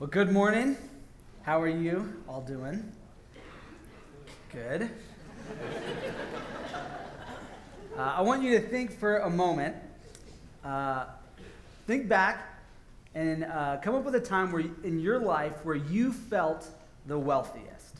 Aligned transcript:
Well, 0.00 0.08
good 0.08 0.30
morning. 0.30 0.76
How 1.42 1.60
are 1.60 1.66
you 1.66 2.22
all 2.28 2.40
doing? 2.40 2.92
Good. 4.52 4.88
Uh, 7.96 8.00
I 8.00 8.22
want 8.22 8.44
you 8.44 8.60
to 8.60 8.64
think 8.64 8.96
for 8.96 9.16
a 9.16 9.28
moment. 9.28 9.74
Uh, 10.64 11.06
think 11.88 12.08
back 12.08 12.60
and 13.16 13.42
uh, 13.42 13.78
come 13.82 13.96
up 13.96 14.04
with 14.04 14.14
a 14.14 14.20
time 14.20 14.52
where 14.52 14.62
in 14.84 15.00
your 15.00 15.18
life 15.18 15.64
where 15.64 15.74
you 15.74 16.12
felt 16.12 16.68
the 17.08 17.18
wealthiest. 17.18 17.96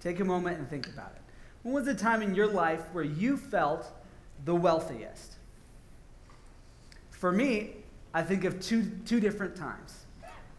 Take 0.00 0.20
a 0.20 0.24
moment 0.24 0.56
and 0.56 0.70
think 0.70 0.86
about 0.86 1.12
it. 1.14 1.20
When 1.62 1.74
was 1.74 1.84
the 1.84 1.94
time 1.94 2.22
in 2.22 2.34
your 2.34 2.46
life 2.46 2.80
where 2.92 3.04
you 3.04 3.36
felt 3.36 3.92
the 4.46 4.54
wealthiest? 4.54 5.34
For 7.10 7.30
me, 7.30 7.72
I 8.14 8.22
think 8.22 8.44
of 8.44 8.62
two, 8.62 8.90
two 9.04 9.20
different 9.20 9.56
times. 9.56 10.06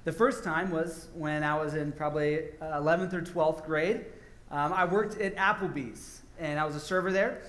The 0.06 0.14
first 0.14 0.46
time 0.46 0.72
was 0.72 1.10
when 1.14 1.44
I 1.44 1.62
was 1.62 1.74
in 1.74 1.92
probably 1.92 2.46
11th 2.62 3.14
uh, 3.14 3.18
or 3.18 3.22
12th 3.22 3.66
grade. 3.66 4.06
Um, 4.50 4.72
I 4.72 4.86
worked 4.86 5.20
at 5.20 5.36
Applebee's, 5.36 6.22
and 6.40 6.58
I 6.58 6.64
was 6.64 6.78
a 6.78 6.80
server 6.80 7.12
there. 7.12 7.42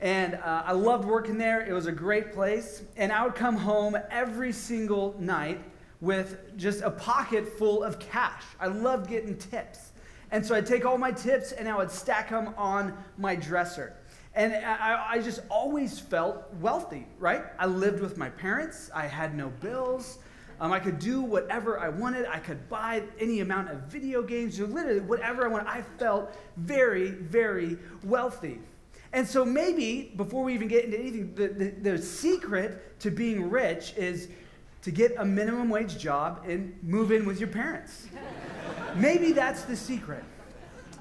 And 0.00 0.36
uh, 0.36 0.62
I 0.64 0.72
loved 0.72 1.04
working 1.04 1.36
there. 1.36 1.60
It 1.60 1.74
was 1.74 1.86
a 1.86 1.92
great 1.92 2.32
place. 2.32 2.82
And 2.96 3.12
I 3.12 3.22
would 3.22 3.34
come 3.34 3.54
home 3.54 3.98
every 4.10 4.50
single 4.50 5.14
night 5.18 5.60
with 6.00 6.56
just 6.56 6.80
a 6.80 6.90
pocket 6.90 7.46
full 7.58 7.82
of 7.82 7.98
cash. 7.98 8.44
I 8.58 8.68
loved 8.68 9.10
getting 9.10 9.36
tips. 9.36 9.92
And 10.30 10.44
so 10.44 10.54
I'd 10.54 10.64
take 10.64 10.86
all 10.86 10.96
my 10.96 11.12
tips 11.12 11.52
and 11.52 11.68
I 11.68 11.76
would 11.76 11.90
stack 11.90 12.30
them 12.30 12.54
on 12.56 12.96
my 13.18 13.36
dresser. 13.36 13.94
And 14.34 14.54
I, 14.54 15.06
I 15.10 15.18
just 15.18 15.40
always 15.50 15.98
felt 15.98 16.50
wealthy, 16.60 17.06
right? 17.18 17.42
I 17.58 17.66
lived 17.66 18.00
with 18.00 18.16
my 18.16 18.30
parents, 18.30 18.90
I 18.94 19.06
had 19.06 19.36
no 19.36 19.48
bills. 19.60 20.18
Um, 20.60 20.72
I 20.72 20.78
could 20.78 20.98
do 20.98 21.22
whatever 21.22 21.80
I 21.80 21.88
wanted. 21.88 22.26
I 22.26 22.38
could 22.38 22.68
buy 22.68 23.02
any 23.18 23.40
amount 23.40 23.70
of 23.70 23.78
video 23.84 24.22
games, 24.22 24.60
or 24.60 24.66
literally 24.66 25.00
whatever 25.00 25.44
I 25.44 25.48
wanted. 25.48 25.68
I 25.68 25.82
felt 25.98 26.36
very, 26.58 27.10
very 27.10 27.78
wealthy. 28.04 28.58
And 29.12 29.26
so 29.26 29.44
maybe 29.44 30.12
before 30.16 30.44
we 30.44 30.54
even 30.54 30.68
get 30.68 30.84
into 30.84 30.98
anything, 30.98 31.34
the, 31.34 31.48
the, 31.48 31.70
the 31.92 31.98
secret 31.98 33.00
to 33.00 33.10
being 33.10 33.48
rich 33.48 33.94
is 33.96 34.28
to 34.82 34.90
get 34.90 35.14
a 35.18 35.24
minimum 35.24 35.68
wage 35.68 35.98
job 35.98 36.44
and 36.46 36.78
move 36.82 37.10
in 37.10 37.24
with 37.24 37.40
your 37.40 37.48
parents. 37.48 38.06
maybe 38.96 39.32
that's 39.32 39.62
the 39.62 39.76
secret. 39.76 40.24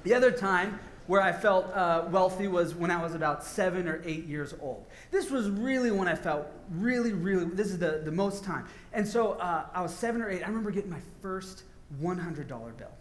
The 0.03 0.13
other 0.13 0.31
time 0.31 0.79
where 1.09 1.21
I 1.23 1.31
felt 1.31 1.73
uh, 1.73 2.03
wealthy 2.11 2.47
was 2.47 2.75
when 2.75 2.91
I 2.91 3.01
was 3.01 3.15
about 3.15 3.43
seven 3.43 3.87
or 3.87 3.99
eight 4.05 4.25
years 4.25 4.53
old. 4.61 4.85
This 5.09 5.31
was 5.31 5.49
really 5.49 5.89
when 5.89 6.07
I 6.07 6.13
felt 6.13 6.45
really, 6.69 7.13
really, 7.13 7.45
this 7.45 7.71
is 7.71 7.79
the, 7.79 8.03
the 8.05 8.11
most 8.11 8.43
time. 8.43 8.67
And 8.93 9.07
so 9.07 9.31
uh, 9.31 9.65
I 9.73 9.81
was 9.81 9.91
seven 9.91 10.21
or 10.21 10.29
eight. 10.29 10.43
I 10.43 10.47
remember 10.47 10.69
getting 10.69 10.91
my 10.91 11.01
first 11.19 11.63
$100 11.99 12.47
bill. 12.47 12.91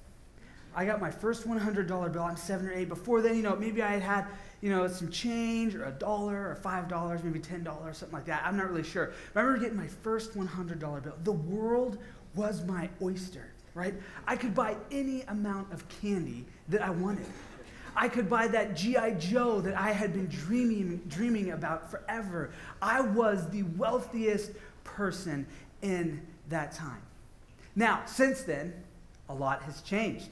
I 0.75 0.87
got 0.87 1.03
my 1.03 1.11
first 1.11 1.47
$100 1.47 1.87
bill. 1.87 2.23
I'm 2.23 2.39
seven 2.39 2.69
or 2.69 2.73
eight. 2.73 2.89
Before 2.89 3.20
then, 3.20 3.37
you 3.37 3.42
know, 3.42 3.55
maybe 3.56 3.83
I 3.83 3.91
had 3.91 4.00
had, 4.00 4.27
you 4.62 4.70
know, 4.70 4.89
some 4.89 5.11
change 5.11 5.75
or 5.75 5.84
a 5.84 5.93
dollar 5.93 6.48
or 6.48 6.55
five 6.55 6.89
dollars, 6.89 7.22
maybe 7.22 7.41
ten 7.41 7.62
dollars, 7.62 7.98
something 7.98 8.17
like 8.17 8.25
that. 8.25 8.43
I'm 8.43 8.56
not 8.56 8.70
really 8.70 8.84
sure. 8.84 9.12
But 9.34 9.41
I 9.41 9.43
remember 9.43 9.67
getting 9.67 9.77
my 9.77 9.89
first 10.03 10.34
$100 10.34 10.81
bill. 10.81 11.15
The 11.25 11.33
world 11.33 11.98
was 12.34 12.65
my 12.65 12.89
oyster, 13.03 13.53
right? 13.75 13.93
I 14.27 14.34
could 14.34 14.55
buy 14.55 14.78
any 14.91 15.25
amount 15.28 15.70
of 15.75 15.87
candy 16.00 16.47
that 16.70 16.81
I 16.81 16.89
wanted. 16.89 17.27
I 18.00 18.08
could 18.08 18.30
buy 18.30 18.46
that 18.46 18.77
G.I. 18.77 19.14
Joe 19.14 19.60
that 19.60 19.77
I 19.77 19.91
had 19.91 20.12
been 20.12 20.28
dreaming, 20.28 21.02
dreaming 21.08 21.50
about 21.50 21.91
forever. 21.91 22.52
I 22.80 23.00
was 23.00 23.50
the 23.50 23.64
wealthiest 23.77 24.52
person 24.84 25.44
in 25.82 26.24
that 26.48 26.70
time. 26.70 27.02
Now, 27.74 28.02
since 28.06 28.42
then, 28.42 28.72
a 29.28 29.34
lot 29.34 29.62
has 29.62 29.82
changed. 29.82 30.28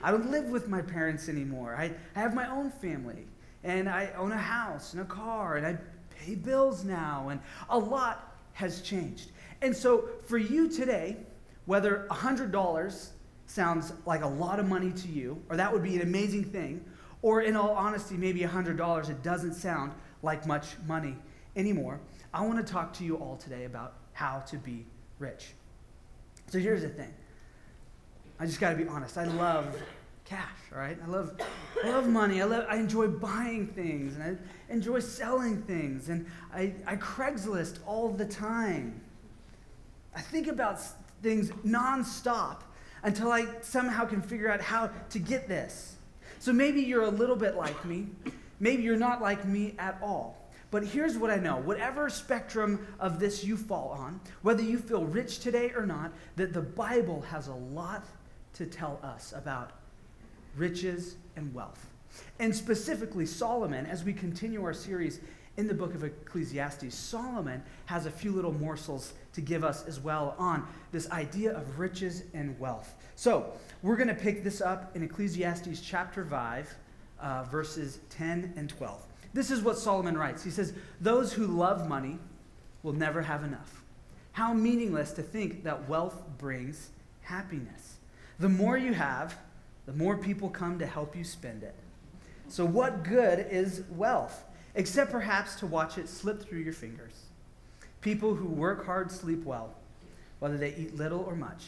I 0.00 0.12
don't 0.12 0.30
live 0.30 0.44
with 0.44 0.68
my 0.68 0.80
parents 0.80 1.28
anymore. 1.28 1.74
I, 1.76 1.90
I 2.14 2.20
have 2.20 2.34
my 2.34 2.48
own 2.48 2.70
family, 2.70 3.26
and 3.64 3.88
I 3.88 4.12
own 4.16 4.30
a 4.30 4.38
house 4.38 4.92
and 4.92 5.02
a 5.02 5.04
car, 5.04 5.56
and 5.56 5.66
I 5.66 5.76
pay 6.10 6.36
bills 6.36 6.84
now, 6.84 7.30
and 7.30 7.40
a 7.68 7.78
lot 7.78 8.32
has 8.52 8.80
changed. 8.80 9.32
And 9.60 9.76
so, 9.76 10.08
for 10.26 10.38
you 10.38 10.68
today, 10.68 11.16
whether 11.66 12.06
$100 12.12 13.08
sounds 13.48 13.92
like 14.06 14.22
a 14.22 14.28
lot 14.28 14.60
of 14.60 14.68
money 14.68 14.92
to 14.92 15.08
you, 15.08 15.42
or 15.50 15.56
that 15.56 15.72
would 15.72 15.82
be 15.82 15.96
an 15.96 16.02
amazing 16.02 16.44
thing, 16.44 16.84
or 17.22 17.42
in 17.42 17.56
all 17.56 17.70
honesty, 17.70 18.16
maybe 18.16 18.40
$100, 18.40 19.10
it 19.10 19.22
doesn't 19.22 19.54
sound 19.54 19.92
like 20.22 20.46
much 20.46 20.76
money 20.86 21.16
anymore. 21.56 22.00
I 22.32 22.44
want 22.44 22.64
to 22.64 22.72
talk 22.72 22.92
to 22.94 23.04
you 23.04 23.16
all 23.16 23.36
today 23.36 23.64
about 23.64 23.94
how 24.12 24.40
to 24.40 24.56
be 24.56 24.84
rich. 25.18 25.48
So 26.48 26.58
here's 26.58 26.82
the 26.82 26.88
thing. 26.88 27.12
I 28.40 28.46
just 28.46 28.60
got 28.60 28.70
to 28.70 28.76
be 28.76 28.86
honest. 28.86 29.18
I 29.18 29.24
love 29.24 29.76
cash, 30.24 30.58
all 30.72 30.78
right? 30.78 30.98
I 31.02 31.06
love, 31.06 31.40
I 31.82 31.88
love 31.90 32.08
money. 32.08 32.40
I, 32.40 32.44
love, 32.44 32.66
I 32.68 32.76
enjoy 32.76 33.08
buying 33.08 33.66
things, 33.66 34.16
and 34.16 34.22
I 34.22 34.72
enjoy 34.72 35.00
selling 35.00 35.62
things, 35.62 36.08
and 36.08 36.26
I, 36.52 36.74
I 36.86 36.96
Craigslist 36.96 37.78
all 37.86 38.10
the 38.10 38.26
time. 38.26 39.00
I 40.14 40.20
think 40.20 40.46
about 40.46 40.80
things 41.22 41.50
nonstop 41.66 42.60
until 43.02 43.32
I 43.32 43.46
somehow 43.60 44.04
can 44.04 44.20
figure 44.20 44.50
out 44.50 44.60
how 44.60 44.90
to 45.10 45.18
get 45.18 45.48
this. 45.48 45.96
So 46.38 46.52
maybe 46.52 46.80
you're 46.80 47.04
a 47.04 47.10
little 47.10 47.36
bit 47.36 47.56
like 47.56 47.84
me. 47.84 48.08
Maybe 48.60 48.82
you're 48.82 48.96
not 48.96 49.20
like 49.20 49.44
me 49.44 49.74
at 49.78 49.98
all. 50.02 50.36
But 50.70 50.84
here's 50.84 51.16
what 51.16 51.30
I 51.30 51.36
know 51.36 51.56
whatever 51.56 52.10
spectrum 52.10 52.86
of 53.00 53.18
this 53.18 53.42
you 53.42 53.56
fall 53.56 53.88
on, 53.90 54.20
whether 54.42 54.62
you 54.62 54.78
feel 54.78 55.04
rich 55.04 55.38
today 55.38 55.72
or 55.74 55.86
not, 55.86 56.12
that 56.36 56.52
the 56.52 56.60
Bible 56.60 57.22
has 57.22 57.48
a 57.48 57.54
lot 57.54 58.04
to 58.54 58.66
tell 58.66 59.00
us 59.02 59.32
about 59.34 59.72
riches 60.56 61.16
and 61.36 61.54
wealth. 61.54 61.86
And 62.38 62.54
specifically, 62.54 63.26
Solomon, 63.26 63.86
as 63.86 64.04
we 64.04 64.12
continue 64.12 64.62
our 64.64 64.74
series 64.74 65.20
in 65.58 65.66
the 65.66 65.74
book 65.74 65.92
of 65.92 66.04
Ecclesiastes, 66.04 66.94
Solomon 66.94 67.60
has 67.86 68.06
a 68.06 68.10
few 68.12 68.30
little 68.30 68.52
morsels 68.52 69.12
to 69.32 69.40
give 69.40 69.64
us 69.64 69.84
as 69.86 69.98
well 69.98 70.36
on 70.38 70.64
this 70.92 71.10
idea 71.10 71.52
of 71.54 71.80
riches 71.80 72.22
and 72.32 72.58
wealth. 72.60 72.94
So, 73.16 73.52
we're 73.82 73.96
going 73.96 74.08
to 74.08 74.14
pick 74.14 74.44
this 74.44 74.60
up 74.60 74.94
in 74.96 75.02
Ecclesiastes 75.02 75.80
chapter 75.80 76.24
5, 76.24 76.74
uh, 77.20 77.42
verses 77.44 77.98
10 78.10 78.54
and 78.56 78.70
12. 78.70 79.02
This 79.34 79.50
is 79.50 79.60
what 79.60 79.76
Solomon 79.76 80.16
writes. 80.16 80.44
He 80.44 80.50
says, 80.50 80.72
Those 81.00 81.32
who 81.32 81.48
love 81.48 81.88
money 81.88 82.20
will 82.84 82.92
never 82.92 83.20
have 83.20 83.42
enough. 83.42 83.82
How 84.32 84.54
meaningless 84.54 85.10
to 85.12 85.22
think 85.22 85.64
that 85.64 85.88
wealth 85.88 86.22
brings 86.38 86.90
happiness. 87.22 87.96
The 88.38 88.48
more 88.48 88.78
you 88.78 88.94
have, 88.94 89.36
the 89.86 89.92
more 89.92 90.16
people 90.16 90.50
come 90.50 90.78
to 90.78 90.86
help 90.86 91.16
you 91.16 91.24
spend 91.24 91.64
it. 91.64 91.74
So, 92.46 92.64
what 92.64 93.02
good 93.02 93.48
is 93.50 93.82
wealth? 93.90 94.44
Except 94.78 95.10
perhaps 95.10 95.56
to 95.56 95.66
watch 95.66 95.98
it 95.98 96.08
slip 96.08 96.40
through 96.40 96.60
your 96.60 96.72
fingers. 96.72 97.24
People 98.00 98.32
who 98.32 98.46
work 98.46 98.86
hard 98.86 99.10
sleep 99.10 99.44
well, 99.44 99.74
whether 100.38 100.56
they 100.56 100.72
eat 100.76 100.96
little 100.96 101.18
or 101.22 101.34
much. 101.34 101.64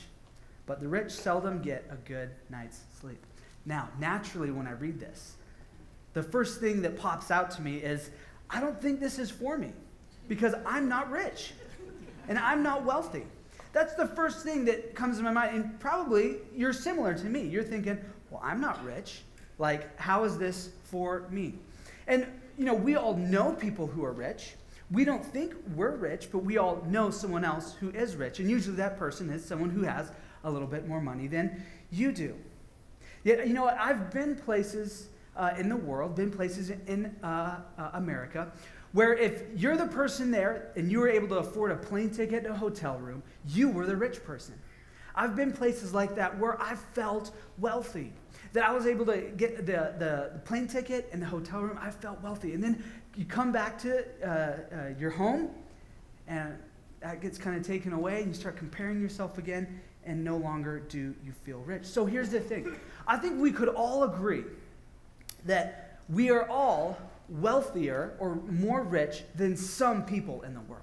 But 0.64 0.80
the 0.80 0.86
rich 0.86 1.10
seldom 1.10 1.60
get 1.60 1.84
a 1.90 1.96
good 2.08 2.30
night's 2.50 2.82
sleep. 3.00 3.20
Now, 3.66 3.88
naturally, 3.98 4.52
when 4.52 4.68
I 4.68 4.72
read 4.72 5.00
this, 5.00 5.34
the 6.12 6.22
first 6.22 6.60
thing 6.60 6.82
that 6.82 6.96
pops 6.96 7.32
out 7.32 7.50
to 7.52 7.62
me 7.62 7.78
is 7.78 8.10
I 8.48 8.60
don't 8.60 8.80
think 8.80 9.00
this 9.00 9.18
is 9.18 9.28
for 9.28 9.58
me 9.58 9.72
because 10.28 10.54
I'm 10.64 10.88
not 10.88 11.10
rich 11.10 11.52
and 12.28 12.38
I'm 12.38 12.62
not 12.62 12.84
wealthy. 12.84 13.24
That's 13.72 13.94
the 13.94 14.06
first 14.06 14.44
thing 14.44 14.64
that 14.66 14.94
comes 14.94 15.16
to 15.16 15.24
my 15.24 15.32
mind. 15.32 15.56
And 15.56 15.80
probably 15.80 16.36
you're 16.54 16.72
similar 16.72 17.14
to 17.14 17.24
me. 17.24 17.42
You're 17.42 17.64
thinking, 17.64 17.98
well, 18.30 18.40
I'm 18.44 18.60
not 18.60 18.84
rich. 18.84 19.22
Like, 19.58 19.98
how 19.98 20.22
is 20.22 20.38
this 20.38 20.70
for 20.84 21.26
me? 21.28 21.54
And, 22.06 22.26
you 22.60 22.66
know, 22.66 22.74
we 22.74 22.94
all 22.94 23.16
know 23.16 23.52
people 23.52 23.86
who 23.86 24.04
are 24.04 24.12
rich. 24.12 24.52
We 24.90 25.06
don't 25.06 25.24
think 25.24 25.54
we're 25.74 25.96
rich, 25.96 26.28
but 26.30 26.40
we 26.40 26.58
all 26.58 26.84
know 26.90 27.08
someone 27.10 27.42
else 27.42 27.74
who 27.80 27.88
is 27.88 28.16
rich. 28.16 28.38
And 28.38 28.50
usually 28.50 28.76
that 28.76 28.98
person 28.98 29.30
is 29.30 29.42
someone 29.42 29.70
who 29.70 29.80
has 29.80 30.12
a 30.44 30.50
little 30.50 30.68
bit 30.68 30.86
more 30.86 31.00
money 31.00 31.26
than 31.26 31.64
you 31.90 32.12
do. 32.12 32.34
Yet, 33.24 33.48
you 33.48 33.54
know 33.54 33.62
what? 33.62 33.78
I've 33.80 34.10
been 34.10 34.36
places 34.36 35.08
uh, 35.36 35.52
in 35.56 35.70
the 35.70 35.76
world, 35.76 36.14
been 36.14 36.30
places 36.30 36.68
in 36.86 37.16
uh, 37.22 37.60
uh, 37.78 37.92
America, 37.94 38.52
where 38.92 39.14
if 39.14 39.42
you're 39.56 39.78
the 39.78 39.86
person 39.86 40.30
there 40.30 40.70
and 40.76 40.92
you 40.92 41.00
were 41.00 41.08
able 41.08 41.28
to 41.28 41.38
afford 41.38 41.70
a 41.70 41.76
plane 41.76 42.10
ticket 42.10 42.44
and 42.44 42.54
a 42.54 42.58
hotel 42.58 42.98
room, 42.98 43.22
you 43.48 43.70
were 43.70 43.86
the 43.86 43.96
rich 43.96 44.22
person. 44.22 44.54
I've 45.14 45.34
been 45.34 45.50
places 45.50 45.94
like 45.94 46.14
that 46.16 46.38
where 46.38 46.60
I 46.60 46.74
felt 46.74 47.30
wealthy. 47.56 48.12
That 48.52 48.68
I 48.68 48.72
was 48.72 48.86
able 48.86 49.06
to 49.06 49.18
get 49.36 49.58
the, 49.58 49.62
the, 49.62 49.94
the 49.98 50.40
plane 50.44 50.66
ticket 50.66 51.08
and 51.12 51.22
the 51.22 51.26
hotel 51.26 51.60
room, 51.60 51.78
I 51.80 51.90
felt 51.90 52.20
wealthy. 52.20 52.54
And 52.54 52.62
then 52.62 52.82
you 53.16 53.24
come 53.24 53.52
back 53.52 53.78
to 53.80 54.04
uh, 54.22 54.28
uh, 54.28 54.88
your 54.98 55.10
home, 55.10 55.50
and 56.26 56.56
that 57.00 57.20
gets 57.20 57.38
kind 57.38 57.56
of 57.56 57.64
taken 57.64 57.92
away, 57.92 58.22
and 58.22 58.28
you 58.28 58.34
start 58.34 58.56
comparing 58.56 59.00
yourself 59.00 59.38
again, 59.38 59.80
and 60.04 60.24
no 60.24 60.36
longer 60.36 60.80
do 60.80 61.14
you 61.24 61.32
feel 61.44 61.58
rich. 61.60 61.84
So 61.84 62.06
here's 62.06 62.30
the 62.30 62.40
thing 62.40 62.76
I 63.06 63.16
think 63.16 63.40
we 63.40 63.52
could 63.52 63.68
all 63.68 64.04
agree 64.04 64.44
that 65.44 65.98
we 66.08 66.30
are 66.30 66.48
all 66.48 66.98
wealthier 67.28 68.16
or 68.18 68.36
more 68.36 68.82
rich 68.82 69.22
than 69.36 69.56
some 69.56 70.04
people 70.04 70.42
in 70.42 70.54
the 70.54 70.60
world, 70.62 70.82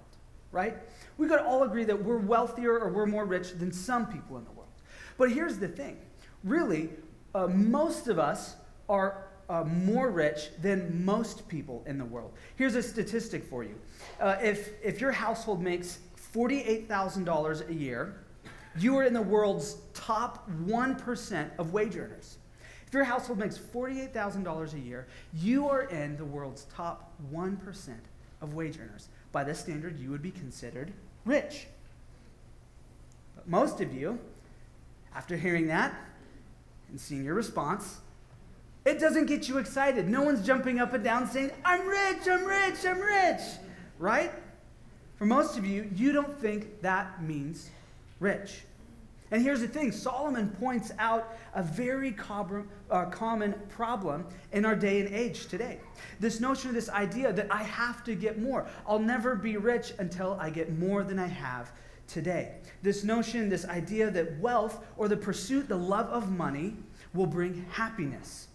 right? 0.51 0.75
We 1.17 1.27
could 1.27 1.39
all 1.39 1.63
agree 1.63 1.83
that 1.83 2.01
we're 2.03 2.17
wealthier 2.17 2.79
or 2.79 2.89
we're 2.89 3.05
more 3.05 3.25
rich 3.25 3.51
than 3.53 3.71
some 3.71 4.07
people 4.07 4.37
in 4.37 4.45
the 4.45 4.51
world. 4.51 4.69
But 5.17 5.31
here's 5.31 5.57
the 5.57 5.67
thing 5.67 5.97
really, 6.43 6.89
uh, 7.35 7.47
most 7.47 8.07
of 8.07 8.19
us 8.19 8.55
are 8.89 9.27
uh, 9.49 9.63
more 9.63 10.09
rich 10.09 10.49
than 10.61 11.05
most 11.05 11.47
people 11.47 11.83
in 11.87 11.97
the 11.97 12.05
world. 12.05 12.33
Here's 12.55 12.75
a 12.75 12.83
statistic 12.83 13.43
for 13.43 13.63
you 13.63 13.75
uh, 14.19 14.37
if, 14.41 14.71
if 14.83 14.99
your 14.99 15.11
household 15.11 15.61
makes 15.61 15.99
$48,000 16.33 17.69
a 17.69 17.73
year, 17.73 18.23
you 18.77 18.97
are 18.97 19.03
in 19.03 19.13
the 19.13 19.21
world's 19.21 19.77
top 19.93 20.49
1% 20.65 21.49
of 21.57 21.73
wage 21.73 21.95
earners. 21.95 22.37
If 22.85 22.93
your 22.93 23.03
household 23.03 23.39
makes 23.39 23.57
$48,000 23.57 24.73
a 24.73 24.79
year, 24.79 25.07
you 25.33 25.67
are 25.67 25.83
in 25.83 26.15
the 26.17 26.25
world's 26.25 26.65
top 26.65 27.11
1% 27.33 27.93
of 28.41 28.53
wage 28.53 28.77
earners. 28.79 29.09
By 29.31 29.43
this 29.43 29.59
standard, 29.59 29.99
you 29.99 30.09
would 30.11 30.21
be 30.21 30.31
considered 30.31 30.93
rich. 31.25 31.67
But 33.35 33.47
most 33.49 33.81
of 33.81 33.93
you, 33.93 34.19
after 35.15 35.35
hearing 35.35 35.67
that 35.67 35.93
and 36.89 36.99
seeing 36.99 37.25
your 37.25 37.35
response, 37.35 37.99
it 38.85 38.99
doesn't 38.99 39.25
get 39.25 39.49
you 39.49 39.57
excited. 39.57 40.07
No 40.07 40.21
one's 40.21 40.45
jumping 40.45 40.79
up 40.79 40.93
and 40.93 41.03
down 41.03 41.27
saying, 41.27 41.51
I'm 41.65 41.85
rich, 41.85 42.27
I'm 42.29 42.45
rich, 42.45 42.85
I'm 42.85 42.99
rich, 42.99 43.41
right? 43.99 44.31
For 45.17 45.25
most 45.25 45.57
of 45.57 45.65
you, 45.65 45.89
you 45.95 46.11
don't 46.11 46.39
think 46.39 46.81
that 46.81 47.21
means 47.21 47.69
rich. 48.19 48.61
And 49.31 49.41
here's 49.41 49.59
the 49.59 49.67
thing 49.67 49.91
Solomon 49.91 50.49
points 50.51 50.91
out 50.99 51.37
a 51.53 51.61
very 51.61 52.15
uh, 52.89 53.05
common 53.05 53.53
problem 53.67 54.25
in 54.53 54.63
our 54.63 54.75
day 54.75 55.01
and 55.01 55.13
age 55.13 55.47
today. 55.47 55.79
This 56.19 56.39
notion, 56.39 56.73
this 56.73 56.89
idea 56.89 57.33
that 57.33 57.47
I 57.51 57.63
have 57.63 58.03
to 58.05 58.15
get 58.15 58.39
more. 58.39 58.65
I'll 58.87 58.99
never 58.99 59.35
be 59.35 59.57
rich 59.57 59.91
until 59.99 60.37
I 60.39 60.49
get 60.49 60.77
more 60.77 61.03
than 61.03 61.19
I 61.19 61.27
have 61.27 61.71
today. 62.07 62.55
This 62.81 63.03
notion, 63.03 63.49
this 63.49 63.65
idea 63.65 64.09
that 64.11 64.39
wealth 64.39 64.85
or 64.97 65.07
the 65.07 65.17
pursuit, 65.17 65.67
the 65.67 65.77
love 65.77 66.07
of 66.07 66.31
money, 66.31 66.75
will 67.13 67.25
bring 67.25 67.65
happiness. 67.71 68.47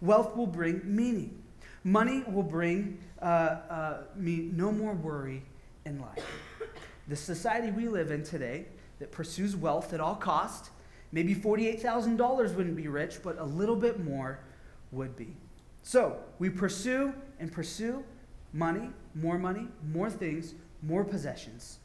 Wealth 0.00 0.36
will 0.36 0.46
bring 0.46 0.80
meaning. 0.84 1.42
Money 1.82 2.24
will 2.26 2.42
bring 2.42 2.98
uh, 3.20 3.24
uh, 3.24 4.02
me 4.16 4.50
no 4.52 4.72
more 4.72 4.94
worry 4.94 5.42
in 5.84 6.00
life. 6.00 6.24
The 7.08 7.16
society 7.16 7.70
we 7.70 7.88
live 7.88 8.10
in 8.10 8.22
today 8.22 8.66
that 8.98 9.12
pursues 9.12 9.54
wealth 9.56 9.92
at 9.92 10.00
all 10.00 10.14
cost. 10.14 10.70
Maybe 11.12 11.34
$48,000 11.34 12.54
wouldn't 12.54 12.76
be 12.76 12.88
rich, 12.88 13.22
but 13.22 13.38
a 13.38 13.44
little 13.44 13.76
bit 13.76 14.02
more 14.02 14.40
would 14.92 15.16
be. 15.16 15.36
So 15.82 16.16
we 16.38 16.48
pursue 16.48 17.12
and 17.38 17.52
pursue 17.52 18.02
money, 18.52 18.88
more 19.14 19.38
money, 19.38 19.68
more 19.92 20.08
things, 20.08 20.54
more 20.82 21.04
possessions. 21.04 21.78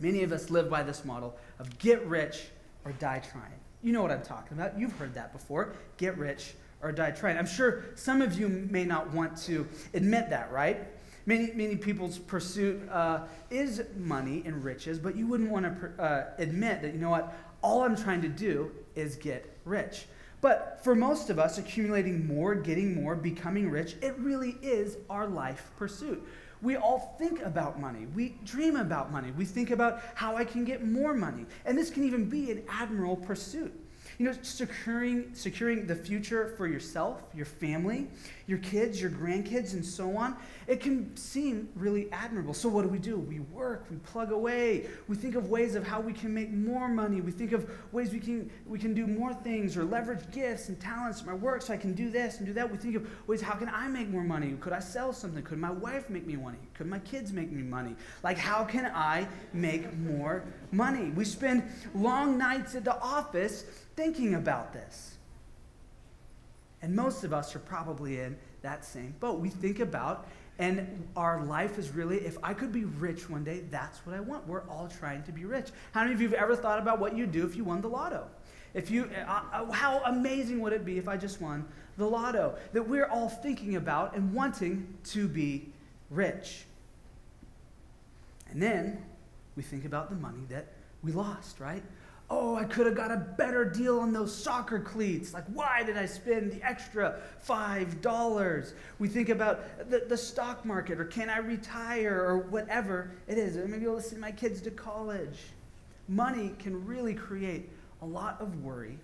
Many 0.00 0.22
of 0.22 0.32
us 0.32 0.50
live 0.50 0.68
by 0.70 0.82
this 0.82 1.04
model 1.04 1.36
of 1.58 1.78
get 1.78 2.04
rich 2.06 2.48
or 2.84 2.92
die 2.92 3.22
trying. 3.30 3.60
You 3.82 3.92
know 3.92 4.02
what 4.02 4.10
I'm 4.10 4.22
talking 4.22 4.56
about. 4.56 4.78
You've 4.78 4.92
heard 4.92 5.14
that 5.14 5.32
before. 5.32 5.74
Get 5.96 6.16
rich 6.18 6.54
or 6.82 6.92
die 6.92 7.10
trying. 7.10 7.38
I'm 7.38 7.46
sure 7.46 7.84
some 7.94 8.22
of 8.22 8.38
you 8.38 8.48
may 8.48 8.84
not 8.84 9.12
want 9.12 9.36
to 9.44 9.66
admit 9.94 10.30
that, 10.30 10.50
right? 10.52 10.88
Many, 11.26 11.52
many 11.52 11.76
people's 11.76 12.18
pursuit 12.18 12.88
uh, 12.88 13.22
is 13.50 13.82
money 13.96 14.42
and 14.46 14.62
riches, 14.62 14.98
but 14.98 15.16
you 15.16 15.26
wouldn't 15.26 15.50
want 15.50 15.64
to 15.66 16.02
uh, 16.02 16.26
admit 16.38 16.82
that, 16.82 16.94
you 16.94 17.00
know 17.00 17.10
what, 17.10 17.34
all 17.62 17.82
I'm 17.82 17.96
trying 17.96 18.22
to 18.22 18.28
do 18.28 18.70
is 18.94 19.16
get 19.16 19.58
rich. 19.64 20.06
But 20.40 20.80
for 20.84 20.94
most 20.94 21.30
of 21.30 21.38
us, 21.38 21.58
accumulating 21.58 22.26
more, 22.26 22.54
getting 22.54 22.94
more, 22.94 23.16
becoming 23.16 23.70
rich, 23.70 23.96
it 24.02 24.16
really 24.18 24.56
is 24.62 24.98
our 25.10 25.26
life 25.26 25.70
pursuit. 25.76 26.24
We 26.66 26.74
all 26.74 27.14
think 27.16 27.42
about 27.42 27.78
money. 27.78 28.08
We 28.12 28.30
dream 28.42 28.74
about 28.74 29.12
money. 29.12 29.30
We 29.30 29.44
think 29.44 29.70
about 29.70 30.02
how 30.16 30.36
I 30.36 30.44
can 30.44 30.64
get 30.64 30.84
more 30.84 31.14
money. 31.14 31.46
And 31.64 31.78
this 31.78 31.90
can 31.90 32.02
even 32.02 32.28
be 32.28 32.50
an 32.50 32.64
admirable 32.68 33.18
pursuit. 33.18 33.72
You 34.18 34.26
know, 34.26 34.34
securing, 34.42 35.34
securing 35.34 35.86
the 35.86 35.94
future 35.94 36.54
for 36.56 36.66
yourself, 36.66 37.22
your 37.34 37.44
family, 37.44 38.08
your 38.46 38.58
kids, 38.58 39.00
your 39.00 39.10
grandkids, 39.10 39.74
and 39.74 39.84
so 39.84 40.16
on, 40.16 40.36
it 40.66 40.80
can 40.80 41.14
seem 41.16 41.68
really 41.74 42.10
admirable. 42.12 42.54
So, 42.54 42.68
what 42.68 42.82
do 42.82 42.88
we 42.88 42.98
do? 42.98 43.18
We 43.18 43.40
work, 43.40 43.86
we 43.90 43.96
plug 43.98 44.32
away, 44.32 44.86
we 45.06 45.16
think 45.16 45.34
of 45.34 45.50
ways 45.50 45.74
of 45.74 45.86
how 45.86 46.00
we 46.00 46.14
can 46.14 46.32
make 46.32 46.50
more 46.50 46.88
money, 46.88 47.20
we 47.20 47.30
think 47.30 47.52
of 47.52 47.70
ways 47.92 48.10
we 48.10 48.20
can, 48.20 48.50
we 48.66 48.78
can 48.78 48.94
do 48.94 49.06
more 49.06 49.34
things 49.34 49.76
or 49.76 49.84
leverage 49.84 50.30
gifts 50.30 50.70
and 50.70 50.80
talents 50.80 51.20
in 51.20 51.26
my 51.26 51.34
work 51.34 51.60
so 51.60 51.74
I 51.74 51.76
can 51.76 51.92
do 51.92 52.10
this 52.10 52.38
and 52.38 52.46
do 52.46 52.54
that. 52.54 52.70
We 52.70 52.78
think 52.78 52.96
of 52.96 53.06
ways 53.28 53.42
how 53.42 53.54
can 53.54 53.68
I 53.68 53.88
make 53.88 54.08
more 54.08 54.24
money? 54.24 54.56
Could 54.60 54.72
I 54.72 54.80
sell 54.80 55.12
something? 55.12 55.42
Could 55.42 55.58
my 55.58 55.70
wife 55.70 56.08
make 56.08 56.26
me 56.26 56.36
money? 56.36 56.58
Could 56.74 56.86
my 56.86 57.00
kids 57.00 57.32
make 57.32 57.52
me 57.52 57.62
money? 57.62 57.94
Like, 58.22 58.38
how 58.38 58.64
can 58.64 58.86
I 58.94 59.26
make 59.52 59.92
more 59.98 60.44
money? 60.72 61.10
We 61.10 61.24
spend 61.24 61.64
long 61.94 62.38
nights 62.38 62.74
at 62.74 62.84
the 62.84 62.98
office 63.00 63.64
thinking 63.96 64.34
about 64.34 64.72
this. 64.72 65.16
And 66.82 66.94
most 66.94 67.24
of 67.24 67.32
us 67.32 67.56
are 67.56 67.60
probably 67.60 68.20
in 68.20 68.36
that 68.62 68.84
same 68.84 69.14
boat. 69.18 69.40
We 69.40 69.48
think 69.48 69.80
about, 69.80 70.28
and 70.58 71.08
our 71.16 71.42
life 71.44 71.78
is 71.78 71.90
really, 71.90 72.18
if 72.18 72.36
I 72.42 72.54
could 72.54 72.70
be 72.70 72.84
rich 72.84 73.28
one 73.28 73.42
day, 73.42 73.64
that's 73.70 73.98
what 74.06 74.14
I 74.14 74.20
want. 74.20 74.46
We're 74.46 74.68
all 74.68 74.88
trying 74.88 75.22
to 75.24 75.32
be 75.32 75.44
rich. 75.44 75.70
How 75.92 76.02
many 76.02 76.14
of 76.14 76.20
you 76.20 76.28
have 76.28 76.38
ever 76.38 76.54
thought 76.54 76.78
about 76.78 77.00
what 77.00 77.16
you'd 77.16 77.32
do 77.32 77.44
if 77.46 77.56
you 77.56 77.64
won 77.64 77.80
the 77.80 77.88
lotto? 77.88 78.28
If 78.74 78.90
you, 78.90 79.10
uh, 79.26 79.40
uh, 79.52 79.72
how 79.72 80.02
amazing 80.04 80.60
would 80.60 80.74
it 80.74 80.84
be 80.84 80.98
if 80.98 81.08
I 81.08 81.16
just 81.16 81.40
won 81.40 81.66
the 81.96 82.06
lotto? 82.06 82.56
That 82.74 82.86
we're 82.86 83.06
all 83.06 83.30
thinking 83.30 83.76
about 83.76 84.14
and 84.14 84.34
wanting 84.34 84.94
to 85.04 85.26
be 85.26 85.72
rich. 86.10 86.66
And 88.50 88.62
then 88.62 89.02
we 89.56 89.62
think 89.62 89.86
about 89.86 90.10
the 90.10 90.16
money 90.16 90.44
that 90.50 90.66
we 91.02 91.12
lost, 91.12 91.58
right? 91.58 91.82
Oh, 92.28 92.56
I 92.56 92.64
could 92.64 92.86
have 92.86 92.96
got 92.96 93.12
a 93.12 93.16
better 93.16 93.64
deal 93.64 94.00
on 94.00 94.12
those 94.12 94.34
soccer 94.34 94.80
cleats. 94.80 95.32
Like, 95.32 95.44
why 95.52 95.84
did 95.84 95.96
I 95.96 96.06
spend 96.06 96.50
the 96.50 96.62
extra 96.66 97.20
$5? 97.46 98.72
We 98.98 99.08
think 99.08 99.28
about 99.28 99.90
the, 99.90 100.04
the 100.08 100.16
stock 100.16 100.64
market, 100.64 100.98
or 100.98 101.04
can 101.04 101.30
I 101.30 101.38
retire, 101.38 102.20
or 102.20 102.38
whatever 102.38 103.12
it 103.28 103.38
is. 103.38 103.56
Maybe 103.56 103.86
I'll 103.86 104.00
send 104.00 104.20
my 104.20 104.32
kids 104.32 104.60
to 104.62 104.70
college. 104.72 105.38
Money 106.08 106.52
can 106.58 106.84
really 106.84 107.14
create 107.14 107.70
a 108.02 108.06
lot 108.06 108.40
of 108.40 108.62
worry, 108.62 108.98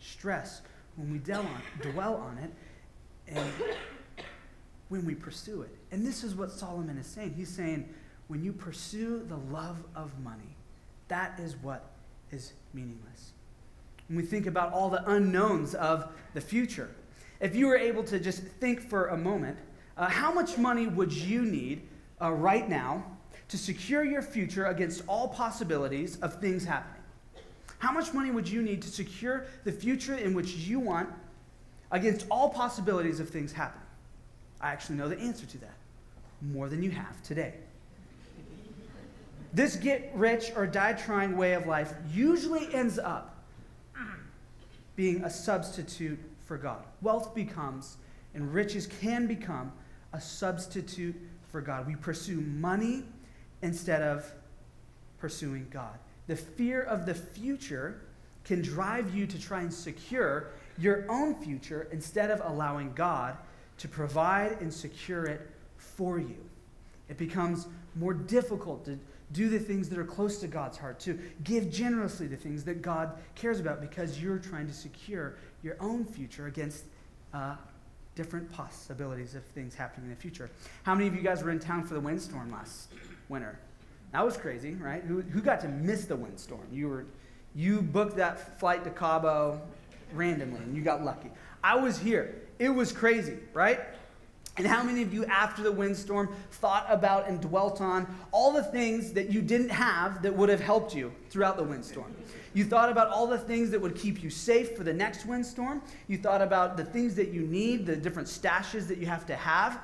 stress 0.00 0.62
when 0.96 1.12
we 1.12 1.32
on, 1.32 1.62
dwell 1.92 2.16
on 2.16 2.38
it, 2.38 2.50
and 3.28 3.52
when 4.88 5.04
we 5.04 5.14
pursue 5.14 5.62
it. 5.62 5.74
And 5.90 6.06
this 6.06 6.22
is 6.22 6.34
what 6.34 6.50
Solomon 6.50 6.96
is 6.96 7.06
saying. 7.06 7.34
He's 7.36 7.48
saying, 7.48 7.88
when 8.28 8.42
you 8.42 8.52
pursue 8.52 9.24
the 9.28 9.36
love 9.52 9.82
of 9.94 10.16
money, 10.20 10.56
that 11.08 11.38
is 11.40 11.56
what 11.56 11.90
is 12.32 12.52
meaningless. 12.72 13.32
When 14.08 14.16
we 14.16 14.22
think 14.22 14.46
about 14.46 14.72
all 14.72 14.88
the 14.88 15.08
unknowns 15.10 15.74
of 15.74 16.10
the 16.34 16.40
future, 16.40 16.90
if 17.40 17.54
you 17.54 17.66
were 17.66 17.76
able 17.76 18.02
to 18.04 18.18
just 18.18 18.42
think 18.42 18.80
for 18.80 19.08
a 19.08 19.16
moment, 19.16 19.58
uh, 19.96 20.08
how 20.08 20.32
much 20.32 20.58
money 20.58 20.86
would 20.86 21.12
you 21.12 21.42
need 21.42 21.82
uh, 22.20 22.32
right 22.32 22.68
now 22.68 23.04
to 23.48 23.58
secure 23.58 24.04
your 24.04 24.22
future 24.22 24.66
against 24.66 25.02
all 25.06 25.28
possibilities 25.28 26.18
of 26.20 26.40
things 26.40 26.64
happening? 26.64 27.02
How 27.78 27.92
much 27.92 28.12
money 28.12 28.30
would 28.30 28.48
you 28.48 28.62
need 28.62 28.82
to 28.82 28.88
secure 28.88 29.46
the 29.64 29.72
future 29.72 30.14
in 30.14 30.34
which 30.34 30.54
you 30.54 30.80
want 30.80 31.08
against 31.92 32.26
all 32.30 32.48
possibilities 32.50 33.20
of 33.20 33.28
things 33.28 33.52
happening? 33.52 33.86
I 34.60 34.72
actually 34.72 34.96
know 34.96 35.08
the 35.08 35.18
answer 35.18 35.46
to 35.46 35.58
that 35.58 35.74
more 36.40 36.68
than 36.68 36.82
you 36.82 36.90
have 36.90 37.22
today. 37.22 37.54
This 39.52 39.76
get 39.76 40.10
rich 40.14 40.52
or 40.54 40.66
die 40.66 40.92
trying 40.92 41.36
way 41.36 41.54
of 41.54 41.66
life 41.66 41.94
usually 42.12 42.72
ends 42.74 42.98
up 42.98 43.36
being 44.96 45.24
a 45.24 45.30
substitute 45.30 46.18
for 46.44 46.58
God. 46.58 46.82
Wealth 47.02 47.34
becomes, 47.34 47.96
and 48.34 48.52
riches 48.52 48.86
can 49.00 49.26
become, 49.26 49.72
a 50.12 50.20
substitute 50.20 51.14
for 51.48 51.60
God. 51.60 51.86
We 51.86 51.94
pursue 51.94 52.40
money 52.40 53.04
instead 53.62 54.02
of 54.02 54.30
pursuing 55.18 55.66
God. 55.70 55.98
The 56.26 56.36
fear 56.36 56.82
of 56.82 57.06
the 57.06 57.14
future 57.14 58.00
can 58.44 58.62
drive 58.62 59.14
you 59.14 59.26
to 59.26 59.40
try 59.40 59.60
and 59.60 59.72
secure 59.72 60.50
your 60.78 61.04
own 61.10 61.34
future 61.34 61.88
instead 61.92 62.30
of 62.30 62.40
allowing 62.44 62.92
God 62.94 63.36
to 63.78 63.88
provide 63.88 64.60
and 64.60 64.72
secure 64.72 65.24
it 65.24 65.50
for 65.76 66.18
you. 66.18 66.36
It 67.08 67.18
becomes 67.18 67.66
more 67.94 68.14
difficult 68.14 68.84
to 68.86 68.98
do 69.32 69.48
the 69.48 69.58
things 69.58 69.88
that 69.88 69.98
are 69.98 70.04
close 70.04 70.38
to 70.38 70.46
God's 70.46 70.78
heart, 70.78 70.98
to 71.00 71.18
give 71.44 71.70
generously 71.70 72.26
the 72.26 72.36
things 72.36 72.64
that 72.64 72.82
God 72.82 73.18
cares 73.34 73.60
about 73.60 73.80
because 73.80 74.22
you're 74.22 74.38
trying 74.38 74.66
to 74.66 74.72
secure 74.72 75.36
your 75.62 75.76
own 75.80 76.04
future 76.04 76.46
against 76.46 76.84
uh, 77.34 77.56
different 78.14 78.50
possibilities 78.50 79.34
of 79.34 79.44
things 79.44 79.74
happening 79.74 80.06
in 80.06 80.14
the 80.14 80.20
future. 80.20 80.50
How 80.82 80.94
many 80.94 81.06
of 81.06 81.14
you 81.14 81.22
guys 81.22 81.42
were 81.42 81.50
in 81.50 81.60
town 81.60 81.84
for 81.84 81.94
the 81.94 82.00
windstorm 82.00 82.50
last 82.50 82.88
winter? 83.28 83.58
That 84.12 84.24
was 84.24 84.36
crazy, 84.36 84.74
right? 84.74 85.02
Who, 85.02 85.20
who 85.20 85.40
got 85.40 85.60
to 85.60 85.68
miss 85.68 86.06
the 86.06 86.16
windstorm? 86.16 86.66
You 86.72 86.88
were 86.88 87.04
you 87.54 87.82
booked 87.82 88.16
that 88.16 88.58
flight 88.60 88.84
to 88.84 88.90
Cabo 88.90 89.60
randomly 90.14 90.60
and 90.60 90.76
you 90.76 90.82
got 90.82 91.04
lucky. 91.04 91.30
I 91.62 91.76
was 91.76 91.98
here. 91.98 92.42
It 92.58 92.68
was 92.68 92.92
crazy, 92.92 93.38
right? 93.52 93.80
And 94.58 94.66
how 94.66 94.82
many 94.82 95.02
of 95.02 95.14
you, 95.14 95.24
after 95.26 95.62
the 95.62 95.70
windstorm, 95.70 96.34
thought 96.50 96.84
about 96.88 97.28
and 97.28 97.40
dwelt 97.40 97.80
on 97.80 98.12
all 98.32 98.52
the 98.52 98.64
things 98.64 99.12
that 99.12 99.30
you 99.30 99.40
didn't 99.40 99.70
have 99.70 100.20
that 100.22 100.34
would 100.34 100.48
have 100.48 100.60
helped 100.60 100.94
you 100.94 101.12
throughout 101.30 101.56
the 101.56 101.62
windstorm? 101.62 102.14
You 102.54 102.64
thought 102.64 102.90
about 102.90 103.08
all 103.08 103.28
the 103.28 103.38
things 103.38 103.70
that 103.70 103.80
would 103.80 103.94
keep 103.94 104.20
you 104.20 104.30
safe 104.30 104.76
for 104.76 104.82
the 104.82 104.92
next 104.92 105.26
windstorm. 105.26 105.80
You 106.08 106.18
thought 106.18 106.42
about 106.42 106.76
the 106.76 106.84
things 106.84 107.14
that 107.14 107.28
you 107.28 107.42
need, 107.42 107.86
the 107.86 107.94
different 107.94 108.26
stashes 108.26 108.88
that 108.88 108.98
you 108.98 109.06
have 109.06 109.24
to 109.26 109.36
have. 109.36 109.80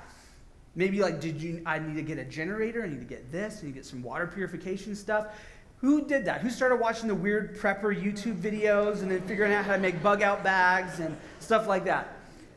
Maybe 0.74 1.00
like, 1.00 1.20
did 1.20 1.40
you? 1.40 1.62
I 1.64 1.78
need 1.78 1.94
to 1.94 2.02
get 2.02 2.18
a 2.18 2.24
generator. 2.24 2.82
I 2.82 2.88
need 2.88 2.98
to 2.98 3.04
get 3.04 3.30
this. 3.30 3.60
I 3.60 3.66
need 3.66 3.72
to 3.72 3.74
get 3.76 3.86
some 3.86 4.02
water 4.02 4.26
purification 4.26 4.96
stuff. 4.96 5.28
Who 5.82 6.04
did 6.04 6.24
that? 6.24 6.40
Who 6.40 6.50
started 6.50 6.76
watching 6.76 7.06
the 7.06 7.14
weird 7.14 7.56
prepper 7.56 7.94
YouTube 7.94 8.40
videos 8.40 9.02
and 9.02 9.10
then 9.10 9.20
figuring 9.22 9.52
out 9.52 9.66
how 9.66 9.74
to 9.74 9.78
make 9.78 10.02
bug 10.02 10.22
out 10.22 10.42
bags 10.42 10.98
and 10.98 11.16
stuff 11.38 11.68
like 11.68 11.84
that? 11.84 12.13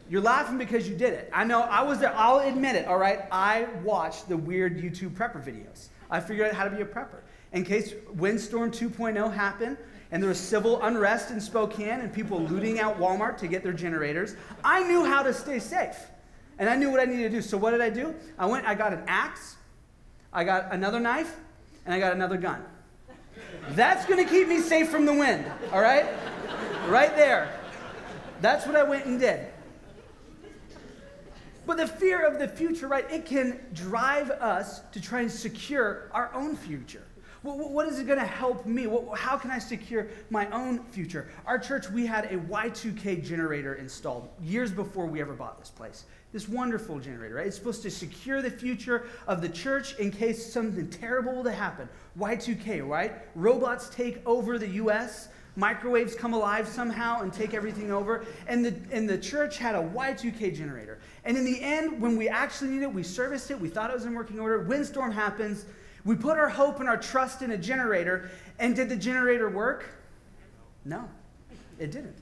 You're 0.09 0.21
laughing 0.21 0.57
because 0.57 0.87
you 0.87 0.95
did 0.95 1.13
it. 1.13 1.29
I 1.33 1.43
know 1.43 1.61
I 1.61 1.81
was 1.81 1.99
there. 1.99 2.13
I'll 2.15 2.39
admit 2.39 2.75
it, 2.75 2.87
all 2.87 2.97
right? 2.97 3.21
I 3.31 3.67
watched 3.83 4.29
the 4.29 4.37
weird 4.37 4.77
YouTube 4.77 5.11
prepper 5.11 5.43
videos. 5.43 5.87
I 6.09 6.19
figured 6.19 6.47
out 6.47 6.53
how 6.53 6.63
to 6.63 6.69
be 6.69 6.81
a 6.81 6.85
prepper. 6.85 7.21
In 7.51 7.63
case 7.63 7.93
Windstorm 8.13 8.71
2.0 8.71 9.33
happened 9.33 9.77
and 10.11 10.23
there 10.23 10.29
was 10.29 10.39
civil 10.39 10.81
unrest 10.83 11.31
in 11.31 11.41
Spokane 11.41 11.99
and 11.99 12.13
people 12.13 12.39
looting 12.41 12.79
out 12.79 12.97
Walmart 12.99 13.37
to 13.39 13.47
get 13.47 13.63
their 13.63 13.73
generators, 13.73 14.35
I 14.63 14.83
knew 14.83 15.03
how 15.03 15.23
to 15.23 15.33
stay 15.33 15.59
safe. 15.59 15.97
And 16.59 16.69
I 16.69 16.75
knew 16.75 16.89
what 16.89 16.99
I 16.99 17.05
needed 17.05 17.23
to 17.23 17.29
do. 17.29 17.41
So 17.41 17.57
what 17.57 17.71
did 17.71 17.81
I 17.81 17.89
do? 17.89 18.15
I 18.39 18.45
went, 18.45 18.65
I 18.65 18.75
got 18.75 18.93
an 18.93 19.03
axe, 19.07 19.57
I 20.31 20.43
got 20.43 20.73
another 20.73 20.99
knife, 20.99 21.35
and 21.85 21.93
I 21.93 21.99
got 21.99 22.13
another 22.13 22.37
gun. 22.37 22.63
That's 23.71 24.05
going 24.05 24.23
to 24.23 24.29
keep 24.29 24.47
me 24.47 24.61
safe 24.61 24.89
from 24.89 25.05
the 25.05 25.13
wind, 25.13 25.45
all 25.71 25.81
right? 25.81 26.05
Right 26.87 27.15
there. 27.15 27.59
That's 28.41 28.65
what 28.65 28.75
I 28.75 28.83
went 28.83 29.05
and 29.05 29.19
did. 29.19 29.47
But 31.67 31.75
the 31.75 31.85
fear 31.85 32.25
of 32.25 32.39
the 32.39 32.47
future, 32.47 32.87
right, 32.87 33.05
it 33.11 33.25
can 33.25 33.59
drive 33.73 34.31
us 34.31 34.79
to 34.93 35.01
try 35.01 35.19
and 35.19 35.29
secure 35.29 36.09
our 36.13 36.33
own 36.33 36.55
future. 36.55 37.03
What 37.43 37.87
is 37.89 37.99
it 37.99 38.07
going 38.07 38.19
to 38.19 38.25
help 38.25 38.65
me? 38.65 38.87
How 39.15 39.37
can 39.37 39.51
I 39.51 39.59
secure 39.59 40.07
my 40.29 40.49
own 40.51 40.83
future? 40.85 41.27
Our 41.45 41.59
church, 41.59 41.89
we 41.89 42.05
had 42.05 42.25
a 42.25 42.37
Y2K 42.37 43.23
generator 43.23 43.75
installed 43.75 44.29
years 44.41 44.71
before 44.71 45.07
we 45.07 45.19
ever 45.19 45.33
bought 45.33 45.59
this 45.59 45.69
place. 45.69 46.05
This 46.31 46.47
wonderful 46.47 46.99
generator, 46.99 47.35
right? 47.35 47.47
It's 47.47 47.57
supposed 47.57 47.83
to 47.83 47.91
secure 47.91 48.41
the 48.41 48.49
future 48.49 49.07
of 49.27 49.41
the 49.41 49.49
church 49.49 49.97
in 49.97 50.09
case 50.09 50.51
something 50.51 50.89
terrible 50.89 51.35
were 51.35 51.43
to 51.43 51.51
happen. 51.51 51.89
Y2K, 52.17 52.87
right? 52.87 53.13
Robots 53.35 53.89
take 53.89 54.25
over 54.25 54.57
the 54.57 54.69
U.S., 54.69 55.29
microwaves 55.57 56.15
come 56.15 56.33
alive 56.33 56.67
somehow 56.67 57.21
and 57.21 57.33
take 57.33 57.53
everything 57.53 57.91
over. 57.91 58.25
And 58.47 58.63
the, 58.63 58.75
and 58.91 59.09
the 59.09 59.17
church 59.17 59.57
had 59.57 59.75
a 59.75 59.81
Y2K 59.81 60.55
generator. 60.55 60.99
And 61.27 61.37
in 61.37 61.43
the 61.43 61.61
end, 61.61 62.01
when 62.01 62.15
we 62.15 62.29
actually 62.29 62.69
needed 62.69 62.83
it, 62.83 62.93
we 62.93 63.03
serviced 63.03 63.51
it, 63.51 63.59
we 63.59 63.67
thought 63.67 63.91
it 63.91 63.93
was 63.93 64.05
in 64.05 64.15
working 64.15 64.39
order. 64.39 64.59
Windstorm 64.59 65.11
happens. 65.11 65.65
We 66.05 66.15
put 66.15 66.37
our 66.37 66.47
hope 66.47 66.79
and 66.79 66.87
our 66.87 66.97
trust 66.97 67.41
in 67.41 67.51
a 67.51 67.57
generator. 67.57 68.31
And 68.57 68.75
did 68.75 68.87
the 68.87 68.95
generator 68.95 69.49
work? 69.49 69.85
No, 70.85 71.07
it 71.77 71.91
didn't. 71.91 72.15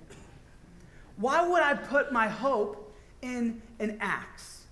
Why 1.17 1.47
would 1.47 1.61
I 1.61 1.75
put 1.75 2.11
my 2.11 2.27
hope 2.27 2.93
in 3.21 3.61
an 3.79 3.99
axe? 4.01 4.63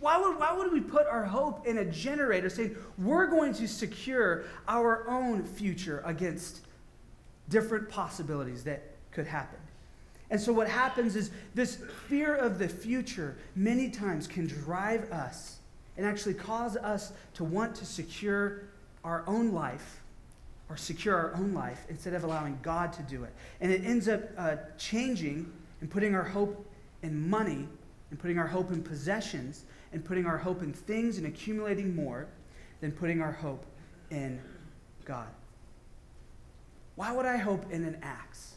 Why 0.00 0.18
would, 0.18 0.38
why 0.38 0.52
would 0.52 0.70
we 0.70 0.82
put 0.82 1.06
our 1.06 1.24
hope 1.24 1.66
in 1.66 1.78
a 1.78 1.84
generator 1.84 2.50
saying 2.50 2.76
we're 2.98 3.26
going 3.26 3.54
to 3.54 3.66
secure 3.66 4.44
our 4.68 5.08
own 5.08 5.44
future 5.44 6.02
against 6.04 6.60
different 7.48 7.88
possibilities 7.88 8.64
that 8.64 8.82
could 9.10 9.26
happen. 9.26 9.58
And 10.34 10.42
so, 10.42 10.52
what 10.52 10.66
happens 10.66 11.14
is 11.14 11.30
this 11.54 11.78
fear 12.08 12.34
of 12.34 12.58
the 12.58 12.68
future 12.68 13.36
many 13.54 13.88
times 13.88 14.26
can 14.26 14.48
drive 14.48 15.08
us 15.12 15.58
and 15.96 16.04
actually 16.04 16.34
cause 16.34 16.76
us 16.76 17.12
to 17.34 17.44
want 17.44 17.76
to 17.76 17.86
secure 17.86 18.64
our 19.04 19.22
own 19.28 19.52
life 19.52 20.00
or 20.68 20.76
secure 20.76 21.14
our 21.14 21.36
own 21.36 21.54
life 21.54 21.86
instead 21.88 22.14
of 22.14 22.24
allowing 22.24 22.58
God 22.62 22.92
to 22.94 23.02
do 23.02 23.22
it. 23.22 23.32
And 23.60 23.70
it 23.70 23.84
ends 23.84 24.08
up 24.08 24.22
uh, 24.36 24.56
changing 24.76 25.52
and 25.80 25.88
putting 25.88 26.16
our 26.16 26.24
hope 26.24 26.66
in 27.04 27.30
money 27.30 27.68
and 28.10 28.18
putting 28.18 28.36
our 28.36 28.48
hope 28.48 28.72
in 28.72 28.82
possessions 28.82 29.66
and 29.92 30.04
putting 30.04 30.26
our 30.26 30.38
hope 30.38 30.64
in 30.64 30.72
things 30.72 31.16
and 31.16 31.28
accumulating 31.28 31.94
more 31.94 32.26
than 32.80 32.90
putting 32.90 33.22
our 33.22 33.30
hope 33.30 33.64
in 34.10 34.40
God. 35.04 35.28
Why 36.96 37.12
would 37.12 37.24
I 37.24 37.36
hope 37.36 37.70
in 37.70 37.84
an 37.84 37.98
axe? 38.02 38.53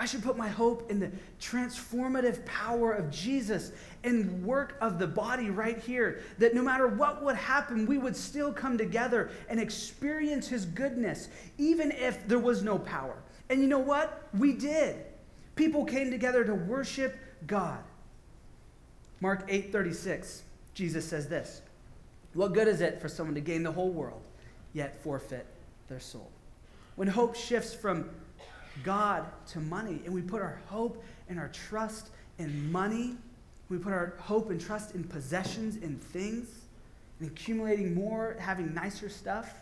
I 0.00 0.06
should 0.06 0.22
put 0.22 0.38
my 0.38 0.48
hope 0.48 0.90
in 0.90 0.98
the 0.98 1.10
transformative 1.38 2.42
power 2.46 2.92
of 2.92 3.10
Jesus 3.10 3.72
and 4.02 4.42
work 4.42 4.78
of 4.80 4.98
the 4.98 5.06
body 5.06 5.50
right 5.50 5.78
here. 5.78 6.22
That 6.38 6.54
no 6.54 6.62
matter 6.62 6.88
what 6.88 7.22
would 7.22 7.36
happen, 7.36 7.84
we 7.84 7.98
would 7.98 8.16
still 8.16 8.50
come 8.50 8.78
together 8.78 9.30
and 9.50 9.60
experience 9.60 10.48
his 10.48 10.64
goodness, 10.64 11.28
even 11.58 11.92
if 11.92 12.26
there 12.26 12.38
was 12.38 12.62
no 12.62 12.78
power. 12.78 13.14
And 13.50 13.60
you 13.60 13.68
know 13.68 13.78
what? 13.78 14.26
We 14.32 14.54
did. 14.54 15.04
People 15.54 15.84
came 15.84 16.10
together 16.10 16.44
to 16.44 16.54
worship 16.54 17.18
God. 17.46 17.84
Mark 19.20 19.46
8:36. 19.50 20.44
Jesus 20.72 21.04
says 21.04 21.28
this. 21.28 21.60
What 22.32 22.54
good 22.54 22.68
is 22.68 22.80
it 22.80 23.02
for 23.02 23.08
someone 23.10 23.34
to 23.34 23.42
gain 23.42 23.62
the 23.62 23.72
whole 23.72 23.90
world 23.90 24.22
yet 24.72 25.02
forfeit 25.02 25.44
their 25.88 26.00
soul? 26.00 26.30
When 26.96 27.08
hope 27.08 27.36
shifts 27.36 27.74
from 27.74 28.08
God 28.82 29.26
to 29.48 29.60
money 29.60 30.00
and 30.04 30.14
we 30.14 30.22
put 30.22 30.42
our 30.42 30.60
hope 30.66 31.02
and 31.28 31.38
our 31.38 31.48
trust 31.48 32.10
in 32.38 32.70
money, 32.72 33.16
we 33.68 33.78
put 33.78 33.92
our 33.92 34.14
hope 34.18 34.50
and 34.50 34.60
trust 34.60 34.94
in 34.94 35.04
possessions, 35.04 35.76
in 35.76 35.98
things, 35.98 36.48
in 37.20 37.26
accumulating 37.26 37.94
more, 37.94 38.36
having 38.38 38.74
nicer 38.74 39.08
stuff, 39.08 39.54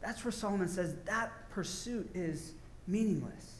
that's 0.00 0.24
where 0.24 0.32
Solomon 0.32 0.68
says 0.68 0.94
that 1.04 1.30
pursuit 1.50 2.10
is 2.14 2.52
meaningless. 2.86 3.56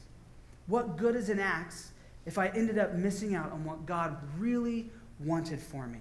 What 0.67 0.97
good 0.97 1.15
is 1.15 1.29
an 1.29 1.39
axe 1.39 1.91
if 2.25 2.37
I 2.37 2.47
ended 2.49 2.77
up 2.77 2.93
missing 2.93 3.35
out 3.35 3.51
on 3.51 3.63
what 3.63 3.85
God 3.85 4.17
really 4.37 4.89
wanted 5.19 5.59
for 5.59 5.87
me? 5.87 5.99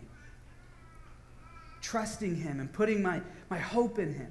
Trusting 1.82 2.36
Him 2.36 2.60
and 2.60 2.72
putting 2.72 3.02
my, 3.02 3.20
my 3.50 3.58
hope 3.58 3.98
in 3.98 4.14
Him. 4.14 4.30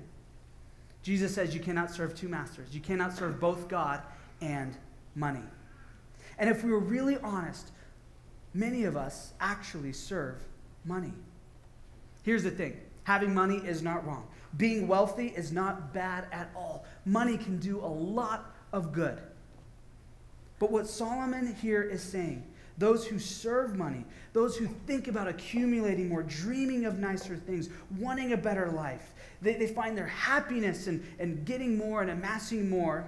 Jesus 1.03 1.33
says 1.33 1.53
you 1.53 1.61
cannot 1.61 1.91
serve 1.91 2.15
two 2.15 2.27
masters. 2.27 2.69
You 2.71 2.81
cannot 2.81 3.15
serve 3.15 3.39
both 3.39 3.67
God 3.67 4.01
and 4.41 4.75
money. 5.15 5.43
And 6.37 6.49
if 6.49 6.63
we 6.63 6.71
were 6.71 6.79
really 6.79 7.17
honest, 7.17 7.71
many 8.53 8.85
of 8.85 8.95
us 8.95 9.33
actually 9.39 9.93
serve 9.93 10.41
money. 10.85 11.13
Here's 12.23 12.43
the 12.43 12.51
thing 12.51 12.79
having 13.03 13.33
money 13.33 13.57
is 13.57 13.81
not 13.81 14.05
wrong, 14.05 14.27
being 14.57 14.87
wealthy 14.87 15.27
is 15.27 15.51
not 15.51 15.93
bad 15.93 16.27
at 16.31 16.49
all. 16.55 16.85
Money 17.05 17.37
can 17.37 17.57
do 17.59 17.79
a 17.79 17.87
lot 17.87 18.55
of 18.71 18.93
good. 18.93 19.19
But 20.59 20.71
what 20.71 20.87
Solomon 20.87 21.55
here 21.55 21.81
is 21.81 22.03
saying 22.03 22.43
those 22.79 23.05
who 23.05 23.19
serve 23.19 23.75
money, 23.75 24.05
those 24.31 24.55
who 24.55 24.65
think 24.87 25.09
about 25.09 25.27
accumulating 25.27 26.07
more, 26.07 26.23
dreaming 26.23 26.85
of 26.85 26.97
nicer 26.97 27.35
things, 27.35 27.69
wanting 27.97 28.31
a 28.31 28.37
better 28.37 28.71
life. 28.71 29.13
They, 29.41 29.55
they 29.55 29.67
find 29.67 29.97
their 29.97 30.07
happiness 30.07 30.87
in, 30.87 31.05
in 31.19 31.43
getting 31.43 31.77
more 31.77 32.01
and 32.01 32.09
amassing 32.09 32.69
more. 32.69 33.05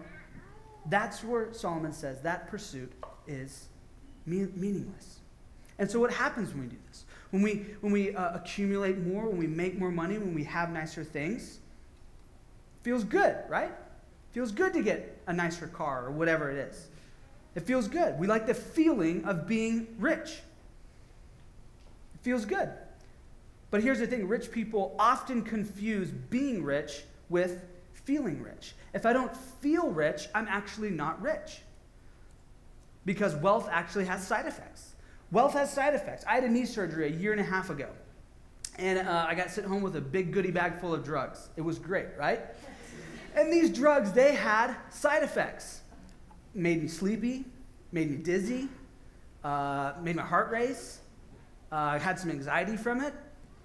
That's 0.88 1.24
where 1.24 1.54
Solomon 1.54 1.94
says 1.94 2.22
that 2.22 2.50
pursuit 2.50 2.92
is 3.28 3.68
meaningless. 4.26 5.20
And 5.80 5.90
so, 5.90 6.00
what 6.00 6.12
happens 6.12 6.52
when 6.52 6.62
we 6.64 6.68
do 6.68 6.78
this? 6.90 7.06
When 7.32 7.42
we, 7.42 7.66
when 7.82 7.94
we 7.94 8.16
uh, 8.16 8.36
accumulate 8.36 9.00
more, 9.00 9.28
when 9.28 9.38
we 9.38 9.48
make 9.48 9.80
more 9.80 9.92
money, 9.92 10.18
when 10.18 10.36
we 10.36 10.44
have 10.44 10.72
nicer 10.72 11.04
things, 11.04 11.60
feels 12.84 13.04
good, 13.04 13.38
right? 13.48 13.72
Feels 14.32 14.52
good 14.52 14.74
to 14.74 14.84
get 14.84 15.22
a 15.28 15.34
nicer 15.34 15.68
car 15.68 16.06
or 16.06 16.12
whatever 16.12 16.52
it 16.52 16.58
is. 16.58 16.88
It 17.56 17.62
feels 17.62 17.88
good. 17.88 18.18
We 18.20 18.28
like 18.28 18.48
the 18.48 18.54
feeling 18.54 19.26
of 19.26 19.48
being 19.48 19.88
rich. 19.98 20.42
It 22.16 22.22
feels 22.22 22.46
good. 22.46 22.70
But 23.72 23.82
here's 23.82 24.00
the 24.00 24.08
thing 24.08 24.28
rich 24.28 24.52
people 24.52 24.96
often 25.00 25.42
confuse 25.42 26.10
being 26.10 26.64
rich 26.64 27.04
with 27.30 27.66
feeling 28.12 28.42
rich. 28.42 28.74
If 28.94 29.06
I 29.06 29.14
don't 29.14 29.34
feel 29.62 29.90
rich, 29.90 30.28
I'm 30.36 30.46
actually 30.50 30.90
not 30.90 31.22
rich. 31.22 31.62
Because 33.06 33.36
wealth 33.36 33.70
actually 33.72 34.04
has 34.06 34.28
side 34.28 34.46
effects. 34.46 34.96
Wealth 35.32 35.54
has 35.54 35.72
side 35.72 35.94
effects. 35.94 36.26
I 36.28 36.36
had 36.36 36.44
a 36.44 36.50
knee 36.50 36.66
surgery 36.66 37.08
a 37.08 37.16
year 37.16 37.32
and 37.32 37.40
a 37.40 37.44
half 37.44 37.70
ago. 37.70 37.88
And 38.78 39.00
uh, 39.00 39.26
I 39.30 39.34
got 39.34 39.50
sent 39.50 39.66
home 39.66 39.82
with 39.82 39.96
a 39.96 40.02
big 40.02 40.34
goodie 40.34 40.52
bag 40.52 40.82
full 40.82 40.94
of 40.94 41.06
drugs. 41.06 41.48
It 41.56 41.62
was 41.62 41.80
great, 41.80 42.08
right? 42.18 42.42
And 43.34 43.50
these 43.50 43.70
drugs, 43.70 44.12
they 44.12 44.36
had 44.36 44.76
side 44.90 45.24
effects 45.24 45.84
made 46.54 46.82
me 46.82 46.90
sleepy, 46.90 47.46
made 47.94 48.12
me 48.12 48.18
dizzy, 48.18 48.68
uh, 49.46 49.94
made 50.02 50.18
my 50.18 50.22
heart 50.22 50.52
race. 50.52 51.00
Uh, 51.72 51.96
I 51.96 51.98
had 51.98 52.20
some 52.20 52.30
anxiety 52.30 52.76
from 52.76 53.00
it. 53.00 53.14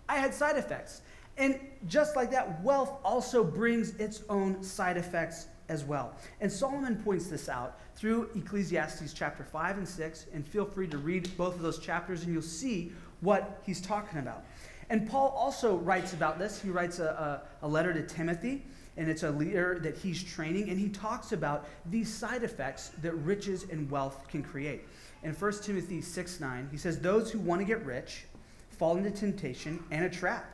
I 0.08 0.18
had 0.18 0.32
side 0.32 0.56
effects. 0.56 1.02
And 1.38 1.60
just 1.86 2.16
like 2.16 2.30
that, 2.30 2.62
wealth 2.62 2.92
also 3.04 3.44
brings 3.44 3.90
its 3.96 4.22
own 4.28 4.62
side 4.62 4.96
effects 4.96 5.48
as 5.68 5.84
well. 5.84 6.14
And 6.40 6.50
Solomon 6.50 6.96
points 6.96 7.26
this 7.26 7.48
out 7.48 7.78
through 7.94 8.30
Ecclesiastes 8.34 9.12
chapter 9.12 9.44
5 9.44 9.78
and 9.78 9.88
6. 9.88 10.26
And 10.32 10.46
feel 10.46 10.64
free 10.64 10.88
to 10.88 10.98
read 10.98 11.34
both 11.36 11.54
of 11.54 11.62
those 11.62 11.78
chapters, 11.78 12.24
and 12.24 12.32
you'll 12.32 12.42
see 12.42 12.92
what 13.20 13.60
he's 13.64 13.80
talking 13.80 14.18
about. 14.18 14.44
And 14.88 15.08
Paul 15.08 15.34
also 15.36 15.76
writes 15.76 16.12
about 16.12 16.38
this. 16.38 16.60
He 16.60 16.70
writes 16.70 17.00
a, 17.00 17.42
a, 17.62 17.66
a 17.66 17.68
letter 17.68 17.92
to 17.92 18.02
Timothy, 18.02 18.64
and 18.96 19.10
it's 19.10 19.24
a 19.24 19.30
leader 19.30 19.78
that 19.82 19.96
he's 19.96 20.22
training, 20.22 20.70
and 20.70 20.78
he 20.78 20.88
talks 20.88 21.32
about 21.32 21.68
these 21.86 22.12
side 22.12 22.44
effects 22.44 22.92
that 23.02 23.12
riches 23.14 23.66
and 23.70 23.90
wealth 23.90 24.26
can 24.28 24.42
create. 24.42 24.84
In 25.22 25.32
1 25.32 25.52
Timothy 25.62 26.00
6 26.00 26.40
9, 26.40 26.68
he 26.70 26.78
says, 26.78 27.00
Those 27.00 27.32
who 27.32 27.40
want 27.40 27.60
to 27.60 27.64
get 27.64 27.84
rich 27.84 28.26
fall 28.70 28.96
into 28.96 29.10
temptation 29.10 29.82
and 29.90 30.04
a 30.04 30.10
trap, 30.10 30.46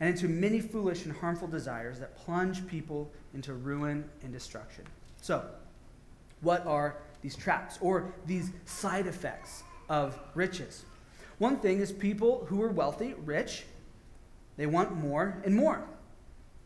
and 0.00 0.08
into 0.08 0.28
many 0.28 0.60
foolish 0.60 1.04
and 1.04 1.16
harmful 1.16 1.48
desires 1.48 1.98
that 1.98 2.16
plunge 2.16 2.66
people 2.66 3.10
into 3.34 3.54
ruin 3.54 4.04
and 4.22 4.32
destruction. 4.32 4.84
So, 5.20 5.44
what 6.40 6.64
are 6.66 6.96
these 7.22 7.34
traps 7.36 7.78
or 7.80 8.14
these 8.26 8.50
side 8.64 9.06
effects 9.06 9.62
of 9.88 10.18
riches? 10.34 10.84
One 11.38 11.58
thing 11.58 11.80
is 11.80 11.92
people 11.92 12.46
who 12.48 12.62
are 12.62 12.70
wealthy, 12.70 13.14
rich, 13.24 13.64
they 14.56 14.66
want 14.66 14.96
more 14.96 15.40
and 15.44 15.54
more. 15.54 15.84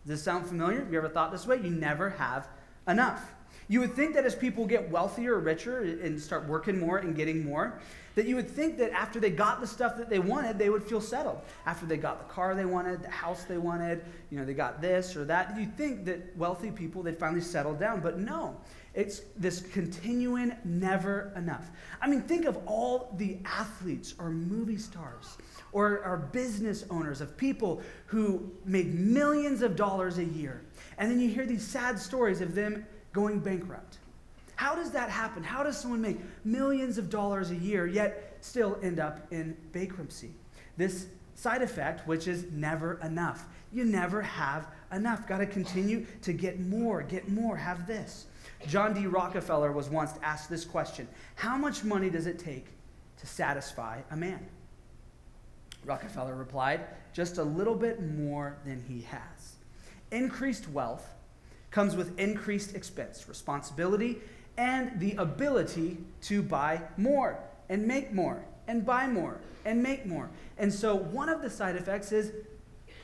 Does 0.05 0.19
this 0.19 0.23
sound 0.23 0.47
familiar? 0.47 0.81
Have 0.81 0.93
you 0.93 0.99
ever 0.99 1.09
thought 1.09 1.31
this 1.31 1.47
way? 1.47 1.57
You 1.57 1.71
never 1.71 2.11
have 2.11 2.49
enough. 2.89 3.33
You 3.69 3.81
would 3.81 3.95
think 3.95 4.15
that 4.15 4.25
as 4.25 4.35
people 4.35 4.67
get 4.67 4.91
wealthier 4.91 5.39
richer 5.39 5.81
and 5.81 6.21
start 6.21 6.47
working 6.49 6.79
more 6.79 6.99
and 6.99 7.15
getting 7.15 7.45
more, 7.45 7.81
that 8.14 8.26
you 8.26 8.37
would 8.37 8.50
think 8.50 8.78
that 8.78 8.92
after 8.92 9.19
they 9.21 9.31
got 9.31 9.61
the 9.61 9.66
stuff 9.66 9.97
that 9.97 10.11
they 10.11 10.19
wanted, 10.19 10.59
they 10.59 10.71
would 10.71 10.83
feel 10.83 11.00
settled. 11.00 11.40
After 11.66 11.87
they 11.87 11.97
got 11.97 12.26
the 12.26 12.33
car 12.33 12.54
they 12.54 12.64
wanted, 12.64 13.02
the 13.02 13.11
house 13.11 13.45
they 13.45 13.59
wanted, 13.59 14.04
you 14.31 14.38
know, 14.38 14.45
they 14.45 14.54
got 14.54 14.81
this 14.81 15.16
or 15.16 15.25
that, 15.25 15.59
You'd 15.59 15.76
think 15.76 16.04
that 16.07 16.37
wealthy 16.37 16.71
people, 16.71 17.02
they'd 17.02 17.19
finally 17.19 17.40
settle 17.40 17.75
down. 17.75 18.00
But 18.00 18.19
no, 18.19 18.57
it's 18.95 19.23
this 19.37 19.61
continuing 19.61 20.54
never 20.64 21.33
enough. 21.37 21.71
I 22.00 22.09
mean, 22.09 22.23
think 22.23 22.45
of 22.45 22.59
all 22.66 23.14
the 23.16 23.38
athletes 23.45 24.14
or 24.19 24.31
movie 24.31 24.76
stars 24.76 25.38
or, 25.73 26.04
or 26.04 26.28
business 26.33 26.85
owners 26.90 27.21
of 27.21 27.37
people 27.37 27.83
who 28.07 28.50
made 28.64 28.95
millions 28.95 29.62
of 29.62 29.76
dollars 29.76 30.19
a 30.19 30.25
year. 30.25 30.62
And 30.99 31.11
then 31.11 31.21
you 31.21 31.28
hear 31.28 31.47
these 31.47 31.66
sad 31.66 31.99
stories 31.99 32.40
of 32.40 32.54
them 32.54 32.87
going 33.12 33.40
bankrupt. 33.40 33.99
How 34.57 34.75
does 34.75 34.91
that 34.93 35.11
happen? 35.11 35.43
How 35.43 35.63
does 35.63 35.79
someone 35.79 36.01
make 36.01 36.21
millions 36.45 36.99
of 36.99 37.11
dollars 37.11 37.51
a 37.51 37.57
year 37.57 37.87
yet 37.87 38.37
still 38.41 38.79
end 38.83 39.01
up 39.01 39.27
in 39.33 39.57
bankruptcy? 39.73 40.31
This 40.77 41.07
side 41.35 41.63
effect, 41.63 42.07
which 42.07 42.29
is 42.29 42.51
never 42.53 43.01
enough. 43.01 43.47
You 43.73 43.85
never 43.85 44.23
have 44.23 44.69
enough. 44.93 45.27
Got 45.27 45.39
to 45.39 45.47
continue 45.47 46.07
to 46.23 46.33
get 46.33 46.61
more, 46.61 47.03
get 47.03 47.29
more, 47.29 47.57
have 47.57 47.87
this. 47.87 48.27
John 48.69 48.95
D. 48.95 49.07
Rockefeller 49.07 49.73
was 49.73 49.89
once 49.89 50.13
asked 50.23 50.49
this 50.49 50.65
question 50.65 51.09
How 51.35 51.57
much 51.57 51.85
money 51.85 52.11
does 52.11 52.27
it 52.27 52.39
take 52.39 52.67
to 53.19 53.27
satisfy 53.27 54.01
a 54.11 54.17
man? 54.17 54.47
Rockefeller 55.85 56.35
replied, 56.35 56.81
Just 57.13 57.39
a 57.39 57.43
little 57.43 57.75
bit 57.75 58.03
more 58.03 58.57
than 58.65 58.83
he 58.83 59.03
has. 59.03 59.57
Increased 60.11 60.69
wealth 60.69 61.15
comes 61.71 61.97
with 61.97 62.19
increased 62.21 62.77
expense, 62.77 63.29
responsibility, 63.29 64.21
and 64.57 64.99
the 65.01 65.15
ability 65.17 65.99
to 66.23 66.43
buy 66.43 66.81
more 66.97 67.39
and 67.69 67.87
make 67.87 68.13
more 68.13 68.45
and 68.69 68.85
buy 68.85 69.07
more 69.07 69.39
and 69.65 69.83
make 69.83 70.07
more. 70.07 70.31
And 70.59 70.73
so 70.73 70.95
one 70.95 71.29
of 71.29 71.43
the 71.43 71.51
side 71.51 71.77
effects 71.77 72.13
is 72.13 72.33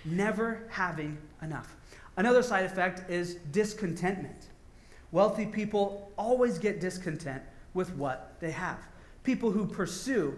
never 0.05 0.65
having 0.71 1.19
enough. 1.43 1.77
Another 2.17 2.43
side 2.43 2.65
effect 2.65 3.09
is 3.11 3.37
discontentment. 3.53 4.49
Wealthy 5.13 5.47
people 5.47 6.13
always 6.19 6.59
get 6.59 6.81
discontent 6.81 7.43
with 7.75 7.95
what 7.95 8.35
they 8.41 8.51
have. 8.51 8.79
People 9.23 9.51
who 9.51 9.67
pursue 9.67 10.37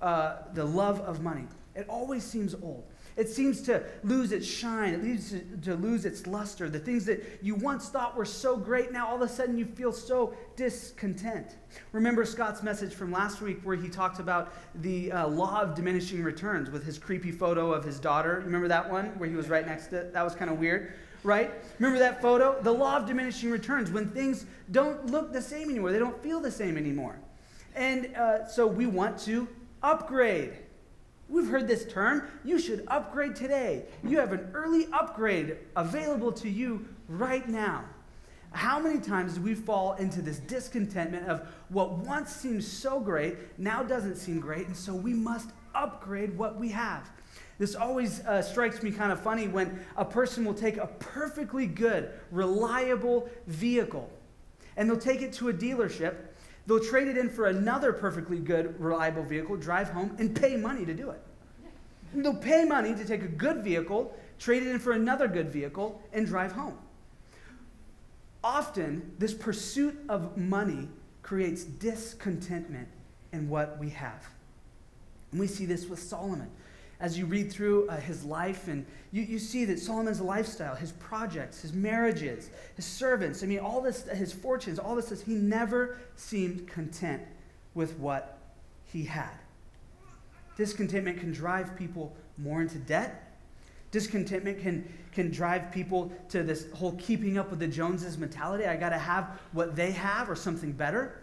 uh, 0.00 0.38
the 0.54 0.64
love 0.64 1.00
of 1.00 1.22
money, 1.22 1.46
it 1.74 1.86
always 1.88 2.24
seems 2.24 2.54
old. 2.54 2.84
It 3.18 3.28
seems 3.28 3.60
to 3.62 3.82
lose 4.04 4.30
its 4.30 4.46
shine. 4.46 4.94
It 4.94 5.02
leads 5.02 5.32
to, 5.32 5.40
to 5.62 5.74
lose 5.74 6.04
its 6.04 6.24
luster. 6.28 6.70
The 6.70 6.78
things 6.78 7.04
that 7.06 7.40
you 7.42 7.56
once 7.56 7.88
thought 7.88 8.16
were 8.16 8.24
so 8.24 8.56
great, 8.56 8.92
now 8.92 9.08
all 9.08 9.16
of 9.16 9.22
a 9.22 9.28
sudden 9.28 9.58
you 9.58 9.64
feel 9.64 9.92
so 9.92 10.34
discontent. 10.54 11.56
Remember 11.90 12.24
Scott's 12.24 12.62
message 12.62 12.94
from 12.94 13.10
last 13.10 13.40
week 13.40 13.60
where 13.64 13.74
he 13.74 13.88
talked 13.88 14.20
about 14.20 14.52
the 14.82 15.10
uh, 15.10 15.26
law 15.26 15.60
of 15.60 15.74
diminishing 15.74 16.22
returns 16.22 16.70
with 16.70 16.86
his 16.86 16.96
creepy 16.96 17.32
photo 17.32 17.72
of 17.72 17.82
his 17.82 17.98
daughter. 17.98 18.40
Remember 18.44 18.68
that 18.68 18.88
one 18.88 19.06
where 19.18 19.28
he 19.28 19.34
was 19.34 19.48
right 19.48 19.66
next 19.66 19.88
to 19.88 19.98
it? 19.98 20.12
That 20.12 20.22
was 20.22 20.36
kind 20.36 20.50
of 20.50 20.58
weird 20.58 20.92
right? 21.24 21.52
Remember 21.80 21.98
that 21.98 22.22
photo? 22.22 22.62
The 22.62 22.70
law 22.70 22.96
of 22.96 23.06
diminishing 23.06 23.50
returns, 23.50 23.90
when 23.90 24.08
things 24.10 24.46
don't 24.70 25.06
look 25.06 25.32
the 25.32 25.42
same 25.42 25.68
anymore, 25.68 25.90
they 25.90 25.98
don't 25.98 26.22
feel 26.22 26.40
the 26.40 26.50
same 26.50 26.76
anymore. 26.76 27.18
And 27.74 28.14
uh, 28.14 28.46
so 28.46 28.68
we 28.68 28.86
want 28.86 29.18
to 29.22 29.48
upgrade. 29.82 30.52
We've 31.28 31.48
heard 31.48 31.68
this 31.68 31.84
term. 31.84 32.28
You 32.44 32.58
should 32.58 32.84
upgrade 32.88 33.36
today. 33.36 33.84
You 34.02 34.18
have 34.18 34.32
an 34.32 34.50
early 34.54 34.88
upgrade 34.92 35.58
available 35.76 36.32
to 36.32 36.48
you 36.48 36.86
right 37.08 37.46
now. 37.48 37.84
How 38.52 38.78
many 38.78 38.98
times 38.98 39.34
do 39.34 39.42
we 39.42 39.54
fall 39.54 39.94
into 39.94 40.22
this 40.22 40.38
discontentment 40.38 41.28
of 41.28 41.46
what 41.68 41.98
once 41.98 42.34
seemed 42.34 42.64
so 42.64 42.98
great 42.98 43.36
now 43.58 43.82
doesn't 43.82 44.16
seem 44.16 44.40
great, 44.40 44.66
and 44.66 44.76
so 44.76 44.94
we 44.94 45.12
must 45.12 45.50
upgrade 45.74 46.36
what 46.38 46.58
we 46.58 46.70
have? 46.70 47.10
This 47.58 47.74
always 47.74 48.20
uh, 48.20 48.40
strikes 48.40 48.82
me 48.82 48.90
kind 48.90 49.12
of 49.12 49.20
funny 49.20 49.48
when 49.48 49.84
a 49.96 50.04
person 50.04 50.44
will 50.44 50.54
take 50.54 50.78
a 50.78 50.86
perfectly 50.86 51.66
good, 51.66 52.10
reliable 52.30 53.28
vehicle 53.46 54.10
and 54.78 54.88
they'll 54.88 54.96
take 54.96 55.22
it 55.22 55.32
to 55.34 55.48
a 55.48 55.52
dealership 55.52 56.14
They'll 56.68 56.78
trade 56.78 57.08
it 57.08 57.16
in 57.16 57.30
for 57.30 57.46
another 57.46 57.94
perfectly 57.94 58.38
good, 58.38 58.78
reliable 58.78 59.24
vehicle, 59.24 59.56
drive 59.56 59.88
home, 59.88 60.14
and 60.18 60.36
pay 60.36 60.54
money 60.54 60.84
to 60.84 60.92
do 60.92 61.08
it. 61.08 61.20
And 62.12 62.22
they'll 62.22 62.34
pay 62.34 62.64
money 62.64 62.94
to 62.94 63.06
take 63.06 63.22
a 63.22 63.28
good 63.28 63.64
vehicle, 63.64 64.14
trade 64.38 64.62
it 64.62 64.68
in 64.68 64.78
for 64.78 64.92
another 64.92 65.28
good 65.28 65.50
vehicle, 65.50 66.02
and 66.12 66.26
drive 66.26 66.52
home. 66.52 66.76
Often, 68.44 69.14
this 69.18 69.32
pursuit 69.32 69.98
of 70.10 70.36
money 70.36 70.90
creates 71.22 71.64
discontentment 71.64 72.88
in 73.32 73.48
what 73.48 73.78
we 73.78 73.88
have. 73.88 74.28
And 75.32 75.40
we 75.40 75.46
see 75.46 75.64
this 75.64 75.86
with 75.86 76.02
Solomon 76.02 76.50
as 77.00 77.16
you 77.16 77.26
read 77.26 77.52
through 77.52 77.88
uh, 77.88 77.96
his 77.96 78.24
life 78.24 78.66
and 78.68 78.84
you, 79.12 79.22
you 79.22 79.38
see 79.38 79.64
that 79.64 79.78
Solomon's 79.78 80.20
lifestyle, 80.20 80.74
his 80.74 80.92
projects, 80.92 81.60
his 81.62 81.72
marriages, 81.72 82.50
his 82.74 82.84
servants, 82.84 83.42
I 83.42 83.46
mean, 83.46 83.60
all 83.60 83.80
this, 83.80 84.08
his 84.08 84.32
fortunes, 84.32 84.78
all 84.78 84.96
this, 84.96 85.22
he 85.22 85.34
never 85.34 85.98
seemed 86.16 86.66
content 86.66 87.22
with 87.74 87.96
what 87.98 88.38
he 88.84 89.04
had. 89.04 89.30
Discontentment 90.56 91.20
can 91.20 91.32
drive 91.32 91.76
people 91.76 92.16
more 92.36 92.60
into 92.60 92.78
debt. 92.78 93.24
Discontentment 93.92 94.60
can, 94.60 94.92
can 95.12 95.30
drive 95.30 95.70
people 95.70 96.12
to 96.30 96.42
this 96.42 96.70
whole 96.72 96.92
keeping 96.92 97.38
up 97.38 97.48
with 97.50 97.60
the 97.60 97.68
Joneses 97.68 98.18
mentality. 98.18 98.66
I 98.66 98.76
got 98.76 98.90
to 98.90 98.98
have 98.98 99.38
what 99.52 99.76
they 99.76 99.92
have 99.92 100.28
or 100.28 100.34
something 100.34 100.72
better. 100.72 101.20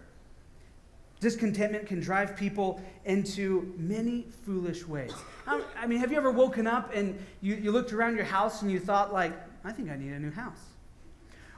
Discontentment 1.26 1.88
can 1.88 2.00
drive 2.00 2.38
people 2.38 2.80
into 3.04 3.74
many 3.80 4.28
foolish 4.46 4.88
ways. 4.88 5.12
I 5.48 5.88
mean, 5.88 5.98
have 5.98 6.12
you 6.12 6.18
ever 6.20 6.30
woken 6.30 6.68
up 6.68 6.94
and 6.94 7.18
you, 7.42 7.56
you 7.56 7.72
looked 7.72 7.94
around 7.94 8.16
your 8.16 8.26
house 8.26 8.62
and 8.62 8.72
you 8.72 8.80
thought, 8.80 9.12
like, 9.12 9.34
I 9.64 9.72
think 9.72 9.90
I 9.90 9.96
need 9.96 10.12
a 10.12 10.20
new 10.20 10.30
house? 10.30 10.60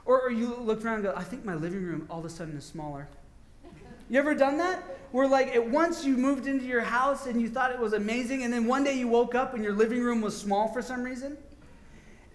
Or, 0.06 0.22
or 0.22 0.30
you 0.30 0.54
looked 0.54 0.86
around 0.86 0.94
and 0.94 1.04
go, 1.04 1.12
I 1.14 1.22
think 1.22 1.44
my 1.44 1.54
living 1.54 1.84
room 1.84 2.06
all 2.08 2.18
of 2.18 2.24
a 2.24 2.30
sudden 2.30 2.56
is 2.56 2.64
smaller. 2.64 3.08
You 4.08 4.18
ever 4.18 4.34
done 4.34 4.56
that? 4.56 4.82
Where, 5.12 5.28
like, 5.28 5.48
at 5.48 5.68
once 5.68 6.02
you 6.02 6.16
moved 6.16 6.46
into 6.46 6.64
your 6.64 6.80
house 6.80 7.26
and 7.26 7.38
you 7.38 7.50
thought 7.50 7.70
it 7.70 7.78
was 7.78 7.92
amazing, 7.92 8.44
and 8.44 8.50
then 8.50 8.66
one 8.66 8.84
day 8.84 8.94
you 8.94 9.06
woke 9.06 9.34
up 9.34 9.52
and 9.52 9.62
your 9.62 9.74
living 9.74 10.00
room 10.00 10.22
was 10.22 10.34
small 10.34 10.68
for 10.68 10.80
some 10.80 11.02
reason? 11.02 11.36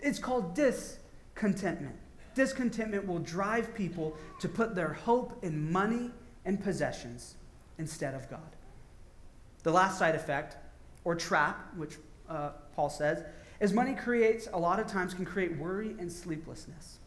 It's 0.04 0.20
called 0.20 0.54
discontentment. 0.54 1.96
Discontentment 2.36 3.08
will 3.08 3.18
drive 3.18 3.74
people 3.74 4.16
to 4.40 4.48
put 4.48 4.76
their 4.76 4.94
hope 4.94 5.44
in 5.44 5.72
money 5.72 6.12
and 6.46 6.62
possessions 6.62 7.36
instead 7.78 8.14
of 8.14 8.30
God. 8.30 8.56
The 9.64 9.72
last 9.72 9.98
side 9.98 10.16
effect, 10.16 10.58
or 11.04 11.16
trap, 11.16 11.74
which 11.76 11.98
uh, 12.30 12.50
Paul 12.76 12.90
says, 12.90 13.24
is 13.60 13.74
money 13.74 13.94
creates, 13.94 14.48
a 14.52 14.60
lot 14.60 14.80
of 14.80 14.88
times, 14.88 15.14
can 15.14 15.26
create 15.26 15.58
worry 15.58 15.96
and 16.00 16.12
sleeplessness. 16.12 16.98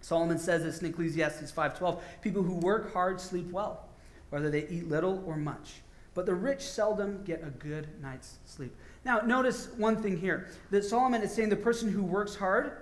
Solomon 0.00 0.38
says 0.38 0.62
this 0.62 0.80
in 0.80 0.88
Ecclesiastes 0.88 1.52
5:12, 1.52 2.00
people 2.20 2.42
who 2.42 2.54
work 2.54 2.92
hard 2.92 3.20
sleep 3.20 3.50
well, 3.50 3.88
whether 4.30 4.50
they 4.50 4.66
eat 4.68 4.88
little 4.88 5.22
or 5.26 5.36
much. 5.36 5.82
But 6.14 6.26
the 6.26 6.34
rich 6.34 6.60
seldom 6.60 7.22
get 7.24 7.42
a 7.42 7.50
good 7.50 7.88
night's 8.02 8.38
sleep. 8.44 8.76
Now, 9.04 9.20
notice 9.20 9.68
one 9.76 9.96
thing 9.96 10.18
here 10.18 10.48
that 10.70 10.84
Solomon 10.84 11.22
is 11.22 11.32
saying 11.32 11.48
the 11.48 11.56
person 11.56 11.90
who 11.90 12.02
works 12.02 12.34
hard 12.34 12.72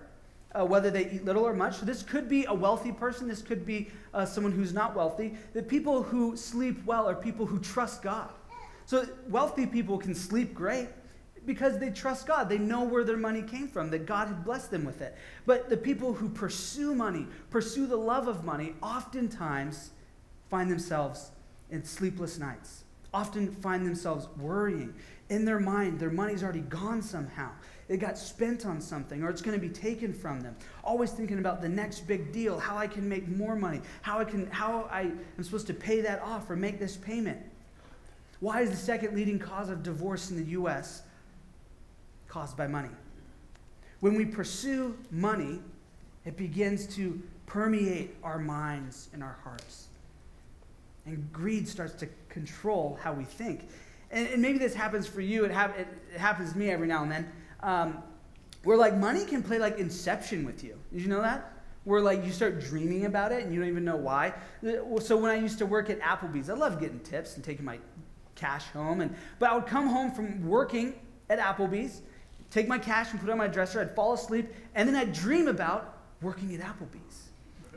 uh, 0.59 0.65
whether 0.65 0.91
they 0.91 1.11
eat 1.11 1.25
little 1.25 1.45
or 1.45 1.55
much. 1.55 1.77
So 1.77 1.87
this 1.87 2.03
could 2.03 2.29
be 2.29 2.45
a 2.47 2.55
wealthy 2.55 2.93
person, 2.93 3.29
this 3.29 3.43
could 3.43 3.65
be 3.65 3.91
uh, 4.13 4.25
someone 4.25 4.53
who's 4.53 4.73
not 4.73 4.95
wealthy. 4.95 5.35
The 5.53 5.63
people 5.63 6.03
who 6.03 6.37
sleep 6.37 6.85
well 6.85 7.09
are 7.09 7.15
people 7.15 7.47
who 7.47 7.59
trust 7.61 8.03
God. 8.03 8.31
So 8.87 9.07
wealthy 9.29 9.67
people 9.67 9.99
can 9.99 10.15
sleep 10.15 10.53
great 10.53 10.89
because 11.47 11.79
they 11.79 11.91
trust 11.91 12.27
God. 12.27 12.49
They 12.49 12.59
know 12.59 12.83
where 12.83 13.05
their 13.05 13.17
money 13.17 13.43
came 13.43 13.69
from, 13.69 13.91
that 13.91 14.07
God 14.07 14.29
had 14.29 14.45
blessed 14.45 14.71
them 14.71 14.85
with 14.85 15.01
it. 15.01 15.17
But 15.47 15.69
the 15.69 15.77
people 15.77 16.13
who 16.13 16.29
pursue 16.29 16.95
money, 16.95 17.27
pursue 17.51 17.87
the 17.87 17.97
love 17.97 18.29
of 18.29 18.45
money, 18.45 18.75
oftentimes 18.83 19.91
find 20.49 20.71
themselves 20.71 21.31
in 21.71 21.85
sleepless 21.85 22.39
nights, 22.39 22.85
often 23.13 23.53
find 23.53 23.87
themselves 23.87 24.29
worrying 24.37 24.95
in 25.31 25.45
their 25.45 25.61
mind, 25.61 25.99
their 25.99 26.11
money's 26.11 26.43
already 26.43 26.61
gone 26.61 27.01
somehow. 27.01 27.51
It 27.89 27.99
got 27.99 28.19
spent 28.19 28.67
on 28.67 28.81
something, 28.81 29.23
or 29.23 29.31
it's 29.31 29.41
going 29.41 29.59
to 29.59 29.65
be 29.65 29.73
taken 29.73 30.13
from 30.13 30.41
them. 30.41 30.57
Always 30.85 31.13
thinking 31.13 31.39
about 31.39 31.63
the 31.63 31.69
next 31.69 32.01
big 32.01 32.33
deal, 32.33 32.59
how 32.59 32.77
I 32.77 32.89
can 32.89 33.09
make 33.09 33.29
more 33.29 33.55
money, 33.55 33.81
how 34.03 34.19
I 34.19 34.25
can, 34.25 34.51
how 34.51 34.89
I 34.91 35.03
am 35.03 35.43
supposed 35.43 35.69
to 35.69 35.75
pay 35.75 36.01
that 36.01 36.21
off 36.23 36.51
or 36.51 36.57
make 36.57 36.81
this 36.81 36.97
payment. 36.97 37.39
Why 38.41 38.63
is 38.63 38.71
the 38.71 38.77
second 38.77 39.15
leading 39.15 39.39
cause 39.39 39.69
of 39.69 39.83
divorce 39.83 40.31
in 40.31 40.37
the 40.37 40.51
U.S. 40.53 41.03
caused 42.27 42.57
by 42.57 42.67
money? 42.67 42.91
When 44.01 44.17
we 44.17 44.25
pursue 44.25 44.97
money, 45.11 45.61
it 46.25 46.37
begins 46.37 46.87
to 46.97 47.23
permeate 47.47 48.17
our 48.25 48.39
minds 48.39 49.11
and 49.13 49.23
our 49.23 49.39
hearts. 49.45 49.89
And 51.07 51.33
greed 51.33 51.67
starts 51.67 51.95
to 51.95 52.09
control 52.29 52.99
how 53.03 53.13
we 53.13 53.25
think. 53.25 53.69
And, 54.11 54.29
and 54.29 54.43
maybe 54.43 54.59
this 54.59 54.75
happens 54.75 55.07
for 55.07 55.21
you, 55.21 55.45
it, 55.45 55.51
it, 55.51 55.89
it, 56.15 56.21
happens 56.21 56.53
to 56.53 56.59
me 56.59 56.71
every 56.71 56.89
now 56.89 57.03
and 57.03 57.13
then, 57.13 57.33
um, 57.63 58.03
where 58.65 58.77
like 58.77 58.97
money 58.97 59.25
can 59.25 59.43
play 59.43 59.59
like 59.59 59.79
inception 59.79 60.45
with 60.45 60.65
you. 60.65 60.79
Did 60.93 61.03
you 61.03 61.09
know 61.09 61.23
that? 61.23 61.53
Where 61.85 62.01
like 62.01 62.25
you 62.25 62.33
start 62.33 62.61
dreaming 62.61 63.07
about 63.07 63.33
it 63.33 63.45
and 63.45 63.55
you 63.55 63.61
don't 63.61 63.69
even 63.69 63.85
know 63.85 63.97
why. 63.97 64.35
So 65.01 65.17
when 65.17 65.31
I 65.31 65.37
used 65.37 65.59
to 65.59 65.67
work 65.67 65.89
at 65.91 66.01
Applebee's, 66.01 66.51
I 66.51 66.55
loved 66.55 66.81
getting 66.81 67.01
tips 67.01 67.37
and 67.37 67.45
taking 67.45 67.65
my 67.65 67.79
cash 68.35 68.65
home. 68.67 69.01
And, 69.01 69.15
but 69.39 69.51
I 69.51 69.55
would 69.55 69.67
come 69.67 69.87
home 69.87 70.11
from 70.11 70.47
working 70.47 70.95
at 71.31 71.39
Applebee's, 71.39 72.03
take 72.51 72.69
my 72.69 72.79
cash 72.79 73.13
and 73.13 73.21
put 73.21 73.29
it 73.29 73.33
on 73.33 73.39
my 73.39 73.47
dresser, 73.47 73.81
I'd 73.81 73.95
fall 73.95 74.13
asleep, 74.13 74.49
and 74.75 74.89
then 74.89 74.97
I'd 74.97 75.13
dream 75.13 75.47
about 75.49 75.99
working 76.21 76.55
at 76.55 76.61
Applebee's. 76.61 77.29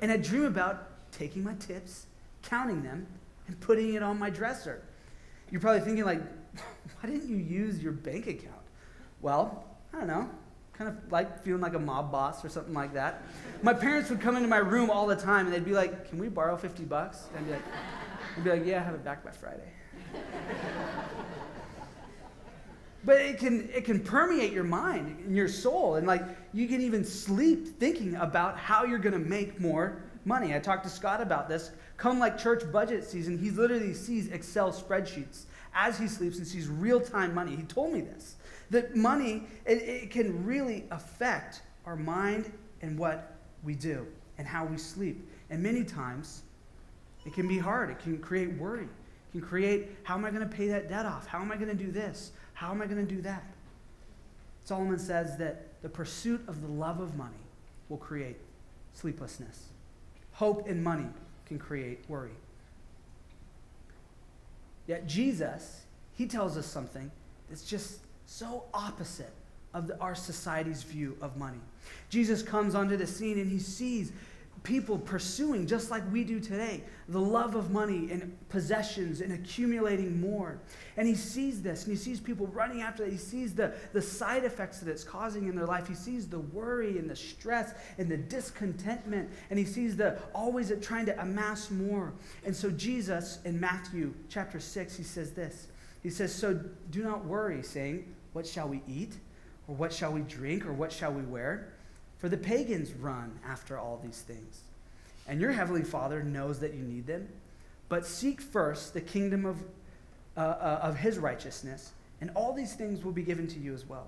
And 0.01 0.11
I'd 0.11 0.23
dream 0.23 0.45
about 0.45 1.11
taking 1.11 1.43
my 1.43 1.53
tips, 1.55 2.07
counting 2.43 2.83
them, 2.83 3.07
and 3.47 3.59
putting 3.59 3.95
it 3.95 4.03
on 4.03 4.19
my 4.19 4.29
dresser. 4.29 4.83
You're 5.49 5.61
probably 5.61 5.81
thinking, 5.81 6.05
like, 6.05 6.21
why 6.99 7.09
didn't 7.09 7.27
you 7.27 7.37
use 7.37 7.81
your 7.81 7.91
bank 7.91 8.27
account? 8.27 8.55
Well, 9.21 9.65
I 9.93 9.99
don't 9.99 10.07
know. 10.07 10.29
Kind 10.73 10.89
of 10.89 11.11
like 11.11 11.43
feeling 11.43 11.61
like 11.61 11.75
a 11.75 11.79
mob 11.79 12.11
boss 12.11 12.43
or 12.43 12.49
something 12.49 12.73
like 12.73 12.93
that. 12.93 13.21
My 13.61 13.73
parents 13.73 14.09
would 14.09 14.19
come 14.19 14.35
into 14.35 14.49
my 14.49 14.57
room 14.57 14.89
all 14.89 15.05
the 15.05 15.15
time 15.15 15.45
and 15.45 15.53
they'd 15.53 15.63
be 15.63 15.73
like, 15.73 16.09
Can 16.09 16.17
we 16.17 16.29
borrow 16.29 16.57
50 16.57 16.83
bucks? 16.85 17.27
And 17.29 17.39
I'd 17.39 17.45
be 17.45 17.51
like, 17.51 17.61
I'd 18.37 18.43
be 18.43 18.49
like 18.49 18.65
Yeah, 18.65 18.81
I 18.81 18.83
have 18.83 18.95
it 18.95 19.03
back 19.03 19.23
by 19.23 19.29
Friday. 19.31 19.71
but 23.05 23.17
it 23.17 23.37
can, 23.37 23.69
it 23.73 23.85
can 23.85 23.99
permeate 23.99 24.51
your 24.51 24.63
mind 24.63 25.19
and 25.25 25.35
your 25.35 25.47
soul. 25.47 25.95
And 25.95 26.07
like 26.07 26.23
you 26.53 26.67
can 26.67 26.81
even 26.81 27.05
sleep 27.05 27.79
thinking 27.79 28.15
about 28.15 28.57
how 28.57 28.83
you're 28.83 28.97
going 28.97 29.13
to 29.13 29.29
make 29.29 29.59
more 29.59 30.01
money. 30.25 30.55
I 30.55 30.59
talked 30.59 30.83
to 30.83 30.89
Scott 30.89 31.21
about 31.21 31.47
this. 31.47 31.71
Come 31.97 32.19
like 32.19 32.37
church 32.37 32.69
budget 32.71 33.03
season, 33.03 33.37
he 33.37 33.51
literally 33.51 33.93
sees 33.93 34.27
Excel 34.27 34.71
spreadsheets 34.71 35.43
as 35.75 35.97
he 35.97 36.07
sleeps 36.07 36.37
and 36.37 36.47
sees 36.47 36.67
real 36.67 36.99
time 36.99 37.33
money. 37.33 37.55
He 37.55 37.63
told 37.63 37.93
me 37.93 38.01
this 38.01 38.35
that 38.69 38.95
money, 38.95 39.43
it, 39.65 39.77
it 39.77 40.11
can 40.11 40.45
really 40.45 40.85
affect 40.91 41.61
our 41.85 41.95
mind 41.95 42.51
and 42.81 42.97
what 42.97 43.35
we 43.63 43.75
do 43.75 44.05
and 44.37 44.47
how 44.47 44.65
we 44.65 44.77
sleep. 44.77 45.29
And 45.49 45.61
many 45.61 45.83
times, 45.83 46.41
it 47.25 47.33
can 47.33 47.47
be 47.47 47.59
hard. 47.59 47.89
It 47.89 47.99
can 47.99 48.17
create 48.17 48.53
worry. 48.53 48.85
It 48.85 49.31
can 49.31 49.41
create 49.41 49.91
how 50.03 50.15
am 50.15 50.25
I 50.25 50.31
going 50.31 50.47
to 50.47 50.55
pay 50.55 50.67
that 50.69 50.89
debt 50.89 51.05
off? 51.05 51.27
How 51.27 51.39
am 51.39 51.51
I 51.51 51.55
going 51.55 51.69
to 51.69 51.83
do 51.83 51.91
this? 51.91 52.31
How 52.53 52.71
am 52.71 52.81
I 52.81 52.85
going 52.85 53.05
to 53.05 53.15
do 53.15 53.21
that? 53.21 53.43
Solomon 54.65 54.99
says 54.99 55.37
that 55.37 55.81
the 55.81 55.89
pursuit 55.89 56.41
of 56.47 56.61
the 56.61 56.67
love 56.67 56.99
of 56.99 57.15
money 57.15 57.35
will 57.89 57.97
create 57.97 58.37
sleeplessness. 58.93 59.72
Hope 60.33 60.67
and 60.67 60.83
money 60.83 61.07
can 61.45 61.59
create 61.59 61.99
worry. 62.07 62.31
Yet 64.87 65.07
Jesus, 65.07 65.81
he 66.15 66.27
tells 66.27 66.57
us 66.57 66.65
something 66.65 67.11
that's 67.49 67.63
just 67.63 67.99
so 68.25 68.63
opposite 68.73 69.31
of 69.73 69.87
the, 69.87 69.99
our 69.99 70.15
society's 70.15 70.83
view 70.83 71.17
of 71.21 71.37
money. 71.37 71.59
Jesus 72.09 72.41
comes 72.41 72.75
onto 72.75 72.97
the 72.97 73.07
scene 73.07 73.39
and 73.39 73.49
he 73.49 73.59
sees 73.59 74.11
people 74.63 74.97
pursuing, 74.97 75.67
just 75.67 75.91
like 75.91 76.09
we 76.11 76.23
do 76.23 76.39
today, 76.39 76.81
the 77.09 77.19
love 77.19 77.55
of 77.55 77.71
money 77.71 78.09
and 78.09 78.37
possessions 78.47 79.19
and 79.19 79.33
accumulating 79.33 80.21
more. 80.21 80.57
And 80.95 81.05
he 81.05 81.15
sees 81.15 81.61
this 81.61 81.83
and 81.83 81.91
he 81.91 81.97
sees 81.97 82.21
people 82.21 82.47
running 82.47 82.81
after 82.81 83.03
that. 83.03 83.11
He 83.11 83.17
sees 83.17 83.53
the, 83.53 83.73
the 83.91 84.01
side 84.01 84.45
effects 84.45 84.79
that 84.79 84.89
it's 84.89 85.03
causing 85.03 85.47
in 85.47 85.55
their 85.55 85.65
life. 85.65 85.87
He 85.87 85.95
sees 85.95 86.29
the 86.29 86.39
worry 86.39 86.97
and 86.97 87.09
the 87.09 87.15
stress 87.15 87.73
and 87.97 88.09
the 88.09 88.17
discontentment. 88.17 89.29
And 89.49 89.59
he 89.59 89.65
sees 89.65 89.97
the 89.97 90.17
always 90.33 90.71
trying 90.81 91.05
to 91.07 91.21
amass 91.21 91.69
more. 91.69 92.13
And 92.45 92.55
so, 92.55 92.71
Jesus 92.71 93.39
in 93.43 93.59
Matthew 93.59 94.13
chapter 94.29 94.59
6, 94.61 94.95
he 94.95 95.03
says 95.03 95.31
this 95.31 95.67
He 96.01 96.09
says, 96.09 96.33
So 96.33 96.53
do 96.89 97.03
not 97.03 97.25
worry, 97.25 97.63
saying, 97.63 98.15
What 98.31 98.47
shall 98.47 98.69
we 98.69 98.81
eat? 98.87 99.17
Or 99.67 99.75
what 99.75 99.91
shall 99.91 100.13
we 100.13 100.21
drink? 100.21 100.65
Or 100.65 100.73
what 100.73 100.91
shall 100.91 101.11
we 101.11 101.23
wear? 101.23 101.73
For 102.23 102.29
the 102.29 102.37
pagans 102.37 102.93
run 102.93 103.37
after 103.45 103.77
all 103.77 103.99
these 104.01 104.21
things. 104.21 104.61
And 105.27 105.41
your 105.41 105.51
heavenly 105.51 105.83
Father 105.83 106.23
knows 106.23 106.57
that 106.61 106.73
you 106.73 106.81
need 106.81 107.05
them. 107.05 107.27
But 107.89 108.05
seek 108.05 108.39
first 108.39 108.93
the 108.93 109.01
kingdom 109.01 109.45
of, 109.45 109.57
uh, 110.37 110.39
uh, 110.39 110.79
of 110.83 110.95
his 110.95 111.17
righteousness, 111.19 111.91
and 112.21 112.31
all 112.33 112.53
these 112.53 112.75
things 112.75 113.03
will 113.03 113.11
be 113.11 113.23
given 113.23 113.45
to 113.47 113.59
you 113.59 113.73
as 113.73 113.85
well. 113.85 114.07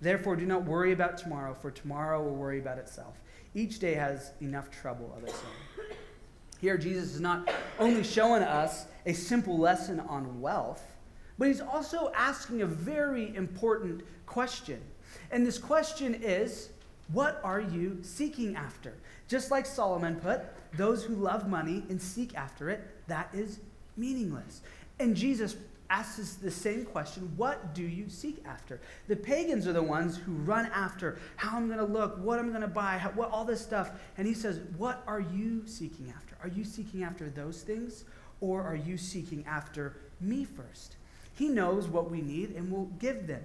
Therefore, 0.00 0.34
do 0.34 0.44
not 0.44 0.64
worry 0.64 0.90
about 0.90 1.16
tomorrow, 1.16 1.54
for 1.54 1.70
tomorrow 1.70 2.20
will 2.20 2.34
worry 2.34 2.58
about 2.58 2.78
itself. 2.78 3.14
Each 3.54 3.78
day 3.78 3.94
has 3.94 4.32
enough 4.40 4.68
trouble 4.68 5.14
of 5.16 5.22
its 5.22 5.34
own. 5.34 5.86
Here, 6.60 6.76
Jesus 6.76 7.14
is 7.14 7.20
not 7.20 7.48
only 7.78 8.02
showing 8.02 8.42
us 8.42 8.86
a 9.06 9.12
simple 9.12 9.56
lesson 9.56 10.00
on 10.00 10.40
wealth, 10.40 10.84
but 11.38 11.46
he's 11.46 11.60
also 11.60 12.10
asking 12.16 12.62
a 12.62 12.66
very 12.66 13.32
important 13.36 14.02
question. 14.26 14.80
And 15.30 15.46
this 15.46 15.58
question 15.58 16.16
is 16.16 16.70
what 17.12 17.40
are 17.44 17.60
you 17.60 17.98
seeking 18.02 18.56
after? 18.56 18.94
Just 19.28 19.50
like 19.50 19.66
Solomon 19.66 20.16
put, 20.16 20.42
those 20.76 21.04
who 21.04 21.14
love 21.14 21.48
money 21.48 21.84
and 21.88 22.00
seek 22.00 22.34
after 22.34 22.70
it, 22.70 22.88
that 23.08 23.28
is 23.32 23.60
meaningless. 23.96 24.62
And 24.98 25.16
Jesus 25.16 25.56
asks 25.92 26.34
the 26.36 26.50
same 26.50 26.86
question 26.86 27.30
what 27.36 27.74
do 27.74 27.82
you 27.82 28.08
seek 28.08 28.42
after? 28.46 28.80
The 29.08 29.16
pagans 29.16 29.66
are 29.66 29.74
the 29.74 29.82
ones 29.82 30.16
who 30.16 30.32
run 30.32 30.66
after 30.74 31.18
how 31.36 31.56
I'm 31.56 31.66
going 31.66 31.78
to 31.78 31.84
look, 31.84 32.18
what 32.18 32.38
I'm 32.38 32.48
going 32.48 32.62
to 32.62 32.68
buy, 32.68 32.96
how, 32.96 33.10
what, 33.10 33.30
all 33.30 33.44
this 33.44 33.60
stuff. 33.60 33.90
And 34.16 34.26
he 34.26 34.32
says, 34.32 34.60
What 34.78 35.02
are 35.06 35.20
you 35.20 35.66
seeking 35.66 36.12
after? 36.16 36.36
Are 36.42 36.48
you 36.48 36.64
seeking 36.64 37.02
after 37.02 37.28
those 37.28 37.62
things, 37.62 38.04
or 38.40 38.62
are 38.62 38.76
you 38.76 38.96
seeking 38.96 39.44
after 39.46 39.96
me 40.20 40.44
first? 40.44 40.96
He 41.34 41.48
knows 41.48 41.88
what 41.88 42.10
we 42.10 42.22
need 42.22 42.50
and 42.56 42.70
will 42.70 42.90
give 42.98 43.26
them. 43.26 43.42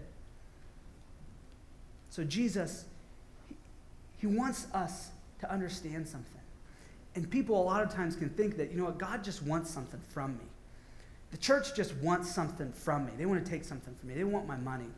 So 2.09 2.23
Jesus 2.23 2.85
he 4.17 4.27
wants 4.27 4.67
us 4.73 5.09
to 5.39 5.51
understand 5.51 6.07
something. 6.07 6.41
And 7.15 7.29
people 7.29 7.59
a 7.59 7.63
lot 7.63 7.83
of 7.83 7.91
times 7.91 8.15
can 8.15 8.29
think 8.29 8.57
that, 8.57 8.71
you 8.71 8.77
know 8.77 8.85
what, 8.85 8.99
God 8.99 9.23
just 9.23 9.41
wants 9.41 9.69
something 9.69 9.99
from 10.09 10.37
me. 10.37 10.45
The 11.31 11.37
church 11.37 11.75
just 11.75 11.95
wants 11.97 12.29
something 12.29 12.71
from 12.71 13.05
me. 13.05 13.13
They 13.17 13.25
want 13.25 13.43
to 13.43 13.51
take 13.51 13.65
something 13.65 13.93
from 13.95 14.09
me. 14.09 14.15
They 14.15 14.23
want 14.23 14.47
my 14.47 14.57
money. 14.57 14.89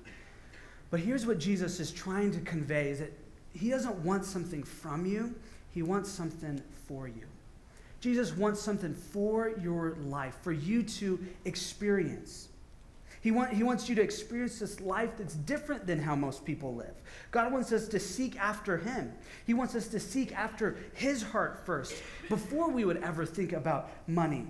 But 0.92 1.00
here's 1.00 1.26
what 1.26 1.40
Jesus 1.40 1.80
is 1.80 1.92
trying 1.92 2.32
to 2.32 2.40
convey 2.42 2.90
is 2.90 3.00
that 3.00 3.14
he 3.54 3.70
doesn't 3.70 3.96
want 4.00 4.26
something 4.26 4.64
from 4.64 5.06
you. 5.06 5.34
He 5.72 5.82
wants 5.82 6.10
something 6.10 6.62
for 6.88 7.08
you. 7.08 7.26
Jesus 8.02 8.36
wants 8.36 8.62
something 8.62 8.94
for 8.94 9.54
your 9.62 9.96
life, 10.06 10.36
for 10.42 10.52
you 10.52 10.84
to 10.84 11.20
experience. 11.46 12.49
He, 13.22 13.32
want, 13.32 13.54
he 13.54 13.64
wants 13.64 13.90
you 13.90 13.96
to 13.96 14.02
experience 14.02 14.60
this 14.60 14.80
life 14.80 15.12
that's 15.18 15.36
different 15.36 15.86
than 15.86 16.00
how 16.00 16.16
most 16.16 16.46
people 16.46 16.76
live. 16.76 16.94
God 17.32 17.52
wants 17.52 17.72
us 17.74 17.88
to 17.90 18.00
seek 18.00 18.40
after 18.40 18.78
Him. 18.78 19.12
He 19.46 19.54
wants 19.54 19.76
us 19.76 19.88
to 19.90 20.00
seek 20.00 20.34
after 20.34 20.78
His 20.94 21.22
heart 21.22 21.66
first 21.66 22.02
before 22.30 22.70
we 22.70 22.86
would 22.86 23.04
ever 23.04 23.26
think 23.26 23.52
about 23.52 23.90
money. 24.08 24.48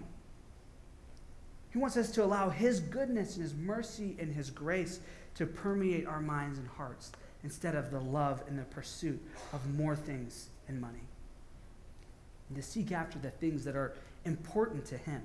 He 1.72 1.80
wants 1.80 1.98
us 1.98 2.12
to 2.12 2.24
allow 2.24 2.50
His 2.50 2.80
goodness 2.80 3.36
and 3.36 3.44
His 3.44 3.56
mercy 3.56 4.16
and 4.20 4.32
His 4.32 4.52
grace 4.52 5.00
to 5.36 5.48
permeate 5.48 6.06
our 6.06 6.22
minds 6.22 6.60
and 6.60 6.68
hearts 6.68 7.12
instead 7.44 7.74
of 7.74 7.90
the 7.90 8.00
love 8.00 8.44
and 8.48 8.60
the 8.60 8.64
pursuit 8.64 9.20
of 9.52 9.76
more 9.76 9.96
things 9.96 10.50
and 10.68 10.80
money. 10.80 11.08
And 12.50 12.58
to 12.58 12.64
seek 12.64 12.92
after 12.92 13.18
the 13.18 13.32
things 13.32 13.64
that 13.66 13.76
are 13.76 13.96
important 14.26 14.86
to 14.88 14.98
Him. 14.98 15.22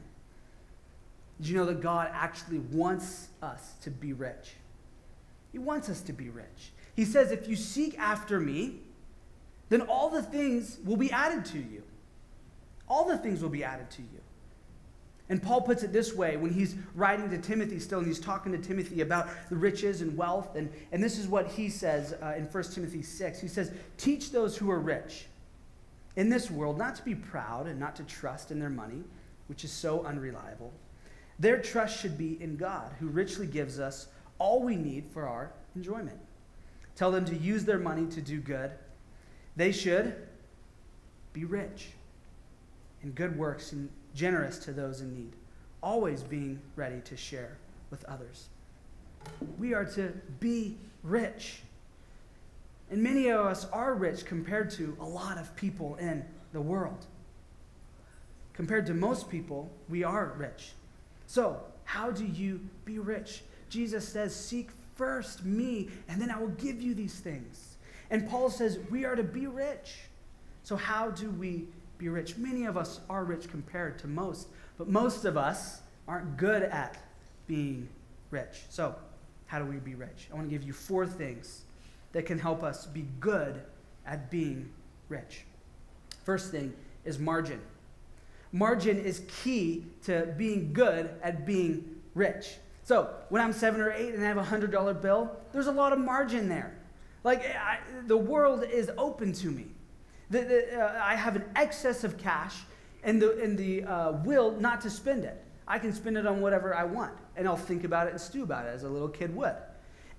Did 1.40 1.48
you 1.48 1.56
know 1.56 1.66
that 1.66 1.80
God 1.80 2.10
actually 2.12 2.58
wants 2.58 3.28
us 3.42 3.74
to 3.82 3.90
be 3.90 4.12
rich? 4.12 4.54
He 5.52 5.58
wants 5.58 5.88
us 5.88 6.00
to 6.02 6.12
be 6.12 6.28
rich. 6.30 6.72
He 6.94 7.04
says, 7.04 7.32
if 7.32 7.48
you 7.48 7.56
seek 7.56 7.98
after 7.98 8.38
me, 8.38 8.80
then 9.68 9.82
all 9.82 10.10
the 10.10 10.22
things 10.22 10.78
will 10.84 10.96
be 10.96 11.10
added 11.10 11.44
to 11.46 11.58
you. 11.58 11.82
All 12.88 13.08
the 13.08 13.18
things 13.18 13.42
will 13.42 13.50
be 13.50 13.64
added 13.64 13.90
to 13.92 14.02
you. 14.02 14.20
And 15.28 15.42
Paul 15.42 15.62
puts 15.62 15.82
it 15.82 15.92
this 15.92 16.14
way 16.14 16.36
when 16.36 16.52
he's 16.52 16.76
writing 16.94 17.30
to 17.30 17.38
Timothy 17.38 17.78
still, 17.78 17.98
and 17.98 18.06
he's 18.06 18.20
talking 18.20 18.52
to 18.52 18.58
Timothy 18.58 19.00
about 19.00 19.28
the 19.48 19.56
riches 19.56 20.02
and 20.02 20.16
wealth. 20.16 20.54
And, 20.54 20.70
and 20.92 21.02
this 21.02 21.18
is 21.18 21.26
what 21.26 21.48
he 21.48 21.70
says 21.70 22.14
uh, 22.22 22.34
in 22.36 22.44
1 22.44 22.64
Timothy 22.64 23.02
6. 23.02 23.40
He 23.40 23.48
says, 23.48 23.72
Teach 23.96 24.32
those 24.32 24.56
who 24.56 24.70
are 24.70 24.80
rich 24.80 25.26
in 26.16 26.28
this 26.28 26.50
world 26.50 26.76
not 26.76 26.94
to 26.96 27.02
be 27.02 27.14
proud 27.14 27.66
and 27.66 27.80
not 27.80 27.96
to 27.96 28.02
trust 28.04 28.50
in 28.50 28.60
their 28.60 28.70
money, 28.70 29.02
which 29.46 29.64
is 29.64 29.72
so 29.72 30.04
unreliable 30.04 30.72
their 31.38 31.60
trust 31.60 32.00
should 32.00 32.16
be 32.16 32.40
in 32.40 32.56
God, 32.56 32.92
who 33.00 33.08
richly 33.08 33.46
gives 33.46 33.80
us 33.80 34.08
all 34.38 34.62
we 34.62 34.76
need 34.76 35.04
for 35.12 35.26
our 35.26 35.52
enjoyment. 35.74 36.18
Tell 36.96 37.10
them 37.10 37.24
to 37.24 37.36
use 37.36 37.64
their 37.64 37.78
money 37.78 38.06
to 38.06 38.20
do 38.20 38.40
good. 38.40 38.70
They 39.56 39.72
should 39.72 40.14
be 41.32 41.44
rich 41.44 41.88
in 43.02 43.10
good 43.10 43.36
works 43.36 43.72
and 43.72 43.88
generous 44.14 44.58
to 44.60 44.72
those 44.72 45.00
in 45.00 45.14
need, 45.14 45.32
always 45.82 46.22
being 46.22 46.60
ready 46.76 47.00
to 47.04 47.16
share 47.16 47.56
with 47.90 48.04
others. 48.04 48.48
We 49.58 49.74
are 49.74 49.84
to 49.84 50.12
be 50.40 50.76
rich. 51.02 51.62
And 52.90 53.02
many 53.02 53.28
of 53.28 53.40
us 53.46 53.66
are 53.66 53.94
rich 53.94 54.24
compared 54.24 54.70
to 54.72 54.96
a 55.00 55.04
lot 55.04 55.38
of 55.38 55.54
people 55.56 55.96
in 55.96 56.24
the 56.52 56.60
world. 56.60 57.06
Compared 58.52 58.86
to 58.86 58.94
most 58.94 59.28
people, 59.28 59.70
we 59.88 60.04
are 60.04 60.32
rich. 60.36 60.72
So, 61.26 61.60
how 61.84 62.10
do 62.10 62.24
you 62.24 62.60
be 62.84 62.98
rich? 62.98 63.42
Jesus 63.68 64.06
says, 64.06 64.34
Seek 64.34 64.70
first 64.94 65.44
me, 65.44 65.88
and 66.08 66.20
then 66.20 66.30
I 66.30 66.38
will 66.38 66.48
give 66.48 66.80
you 66.80 66.94
these 66.94 67.14
things. 67.14 67.76
And 68.10 68.28
Paul 68.28 68.50
says, 68.50 68.78
We 68.90 69.04
are 69.04 69.16
to 69.16 69.22
be 69.22 69.46
rich. 69.46 69.96
So, 70.62 70.76
how 70.76 71.10
do 71.10 71.30
we 71.30 71.66
be 71.98 72.08
rich? 72.08 72.36
Many 72.36 72.64
of 72.64 72.76
us 72.76 73.00
are 73.08 73.24
rich 73.24 73.48
compared 73.50 73.98
to 74.00 74.06
most, 74.06 74.48
but 74.78 74.88
most 74.88 75.24
of 75.24 75.36
us 75.36 75.82
aren't 76.06 76.36
good 76.36 76.62
at 76.62 76.96
being 77.46 77.88
rich. 78.30 78.62
So, 78.68 78.94
how 79.46 79.58
do 79.58 79.64
we 79.66 79.76
be 79.76 79.94
rich? 79.94 80.28
I 80.32 80.34
want 80.34 80.48
to 80.48 80.50
give 80.50 80.64
you 80.64 80.72
four 80.72 81.06
things 81.06 81.64
that 82.12 82.26
can 82.26 82.38
help 82.38 82.62
us 82.62 82.86
be 82.86 83.06
good 83.20 83.60
at 84.06 84.30
being 84.30 84.70
rich. 85.08 85.44
First 86.24 86.50
thing 86.50 86.72
is 87.04 87.18
margin. 87.18 87.60
Margin 88.54 89.00
is 89.00 89.22
key 89.42 89.84
to 90.04 90.32
being 90.38 90.72
good 90.72 91.10
at 91.24 91.44
being 91.44 91.96
rich. 92.14 92.54
So 92.84 93.12
when 93.28 93.42
I'm 93.42 93.52
seven 93.52 93.80
or 93.80 93.90
eight 93.90 94.14
and 94.14 94.22
I 94.22 94.28
have 94.28 94.36
a 94.36 94.44
hundred 94.44 94.70
dollar 94.70 94.94
bill, 94.94 95.36
there's 95.52 95.66
a 95.66 95.72
lot 95.72 95.92
of 95.92 95.98
margin 95.98 96.48
there. 96.48 96.72
Like 97.24 97.44
I, 97.56 97.80
the 98.06 98.16
world 98.16 98.62
is 98.62 98.92
open 98.96 99.32
to 99.32 99.48
me. 99.48 99.66
The, 100.30 100.42
the, 100.42 100.80
uh, 100.80 101.02
I 101.02 101.16
have 101.16 101.34
an 101.34 101.44
excess 101.56 102.04
of 102.04 102.16
cash 102.16 102.60
and 103.02 103.20
the, 103.20 103.42
and 103.42 103.58
the 103.58 103.82
uh, 103.82 104.12
will 104.24 104.52
not 104.52 104.80
to 104.82 104.90
spend 104.90 105.24
it. 105.24 105.44
I 105.66 105.80
can 105.80 105.92
spend 105.92 106.16
it 106.16 106.24
on 106.24 106.40
whatever 106.40 106.76
I 106.76 106.84
want, 106.84 107.14
and 107.36 107.48
I'll 107.48 107.56
think 107.56 107.82
about 107.82 108.06
it 108.06 108.10
and 108.10 108.20
stew 108.20 108.44
about 108.44 108.66
it 108.66 108.68
as 108.68 108.84
a 108.84 108.88
little 108.88 109.08
kid 109.08 109.34
would. 109.34 109.56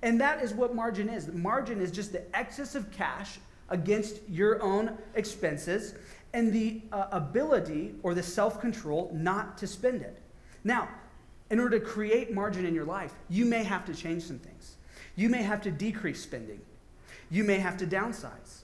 And 0.02 0.20
that 0.20 0.44
is 0.44 0.54
what 0.54 0.76
margin 0.76 1.08
is. 1.08 1.32
Margin 1.32 1.80
is 1.80 1.90
just 1.90 2.12
the 2.12 2.36
excess 2.36 2.76
of 2.76 2.92
cash 2.92 3.40
against 3.70 4.20
your 4.28 4.62
own 4.62 4.98
expenses 5.16 5.96
and 6.36 6.52
the 6.52 6.82
uh, 6.92 7.08
ability 7.14 7.96
or 8.04 8.14
the 8.14 8.22
self 8.22 8.60
control 8.60 9.10
not 9.14 9.58
to 9.58 9.66
spend 9.66 10.02
it. 10.02 10.22
Now, 10.66 10.90
in 11.50 11.62
order 11.62 11.80
to 11.80 11.86
create 11.86 12.34
margin 12.34 12.66
in 12.66 12.76
your 12.76 12.84
life, 12.84 13.14
you 13.30 13.46
may 13.46 13.64
have 13.64 13.86
to 13.86 13.96
change 13.96 14.24
some 14.24 14.40
things. 14.40 14.76
You 15.16 15.30
may 15.30 15.44
have 15.44 15.62
to 15.62 15.72
decrease 15.72 16.22
spending. 16.22 16.60
You 17.32 17.46
may 17.46 17.58
have 17.60 17.78
to 17.78 17.88
downsize. 17.88 18.64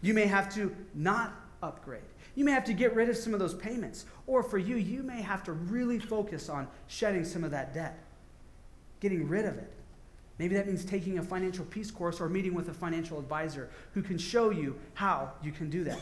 You 0.00 0.14
may 0.14 0.24
have 0.24 0.52
to 0.54 0.74
not 0.94 1.34
upgrade. 1.62 2.00
You 2.34 2.46
may 2.46 2.52
have 2.52 2.64
to 2.64 2.72
get 2.72 2.94
rid 2.94 3.10
of 3.10 3.16
some 3.16 3.34
of 3.34 3.40
those 3.40 3.54
payments. 3.54 4.06
Or 4.26 4.42
for 4.42 4.56
you, 4.56 4.76
you 4.76 5.02
may 5.02 5.20
have 5.20 5.44
to 5.44 5.52
really 5.52 5.98
focus 5.98 6.48
on 6.48 6.66
shedding 6.86 7.26
some 7.26 7.44
of 7.44 7.50
that 7.50 7.74
debt, 7.74 8.02
getting 9.00 9.28
rid 9.28 9.44
of 9.44 9.58
it. 9.58 9.70
Maybe 10.38 10.54
that 10.54 10.66
means 10.66 10.82
taking 10.82 11.18
a 11.18 11.22
financial 11.22 11.66
peace 11.66 11.90
course 11.90 12.22
or 12.22 12.30
meeting 12.30 12.54
with 12.54 12.70
a 12.70 12.74
financial 12.74 13.18
advisor 13.18 13.68
who 13.92 14.00
can 14.00 14.16
show 14.16 14.48
you 14.48 14.78
how 14.94 15.32
you 15.42 15.52
can 15.52 15.68
do 15.68 15.84
that. 15.84 16.00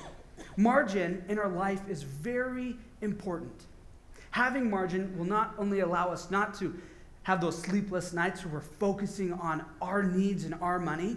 Margin 0.56 1.24
in 1.28 1.38
our 1.38 1.48
life 1.48 1.82
is 1.88 2.02
very 2.02 2.76
important. 3.00 3.66
Having 4.30 4.70
margin 4.70 5.16
will 5.18 5.24
not 5.24 5.54
only 5.58 5.80
allow 5.80 6.10
us 6.10 6.30
not 6.30 6.54
to 6.58 6.78
have 7.24 7.40
those 7.40 7.60
sleepless 7.60 8.12
nights 8.12 8.44
where 8.44 8.54
we're 8.54 8.60
focusing 8.60 9.32
on 9.32 9.64
our 9.82 10.02
needs 10.02 10.44
and 10.44 10.54
our 10.60 10.78
money, 10.78 11.16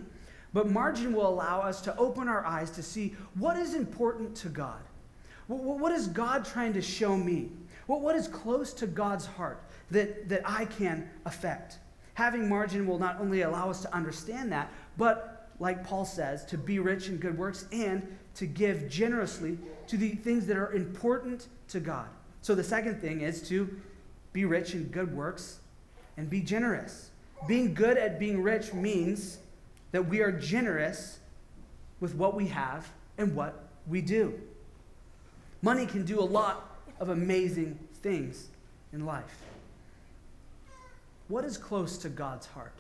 but 0.53 0.69
margin 0.69 1.13
will 1.13 1.27
allow 1.27 1.61
us 1.61 1.81
to 1.81 1.95
open 1.97 2.27
our 2.27 2.45
eyes 2.45 2.69
to 2.71 2.83
see 2.83 3.15
what 3.35 3.57
is 3.57 3.73
important 3.73 4.35
to 4.35 4.49
God. 4.49 4.81
What 5.47 5.91
is 5.91 6.07
God 6.07 6.45
trying 6.45 6.73
to 6.73 6.81
show 6.81 7.17
me? 7.17 7.49
What 7.87 8.15
is 8.15 8.27
close 8.27 8.73
to 8.73 8.87
God's 8.87 9.25
heart 9.25 9.63
that, 9.91 10.29
that 10.29 10.41
I 10.45 10.65
can 10.65 11.09
affect? 11.25 11.79
Having 12.13 12.47
margin 12.47 12.87
will 12.87 12.99
not 12.99 13.19
only 13.19 13.41
allow 13.41 13.69
us 13.69 13.81
to 13.81 13.93
understand 13.93 14.51
that, 14.51 14.71
but 14.97 15.42
like 15.63 15.87
Paul 15.87 16.03
says, 16.03 16.43
to 16.45 16.57
be 16.57 16.79
rich 16.79 17.07
in 17.07 17.15
good 17.17 17.37
works 17.37 17.67
and 17.71 18.05
to 18.35 18.45
give 18.45 18.89
generously 18.89 19.57
to 19.87 19.95
the 19.95 20.09
things 20.09 20.45
that 20.47 20.57
are 20.57 20.73
important 20.73 21.47
to 21.69 21.79
God. 21.79 22.07
So 22.41 22.53
the 22.53 22.63
second 22.63 22.99
thing 22.99 23.21
is 23.21 23.47
to 23.47 23.73
be 24.33 24.43
rich 24.43 24.73
in 24.73 24.83
good 24.89 25.15
works 25.15 25.61
and 26.17 26.29
be 26.29 26.41
generous. 26.41 27.11
Being 27.47 27.73
good 27.73 27.97
at 27.97 28.19
being 28.19 28.43
rich 28.43 28.73
means 28.73 29.37
that 29.93 30.05
we 30.05 30.19
are 30.19 30.33
generous 30.33 31.19
with 32.01 32.13
what 32.13 32.35
we 32.35 32.47
have 32.47 32.91
and 33.17 33.33
what 33.33 33.69
we 33.87 34.01
do. 34.01 34.33
Money 35.61 35.85
can 35.85 36.03
do 36.03 36.19
a 36.19 36.25
lot 36.39 36.77
of 36.99 37.07
amazing 37.07 37.79
things 38.01 38.47
in 38.91 39.05
life. 39.05 39.43
What 41.29 41.45
is 41.45 41.57
close 41.57 41.97
to 41.99 42.09
God's 42.09 42.47
heart? 42.47 42.75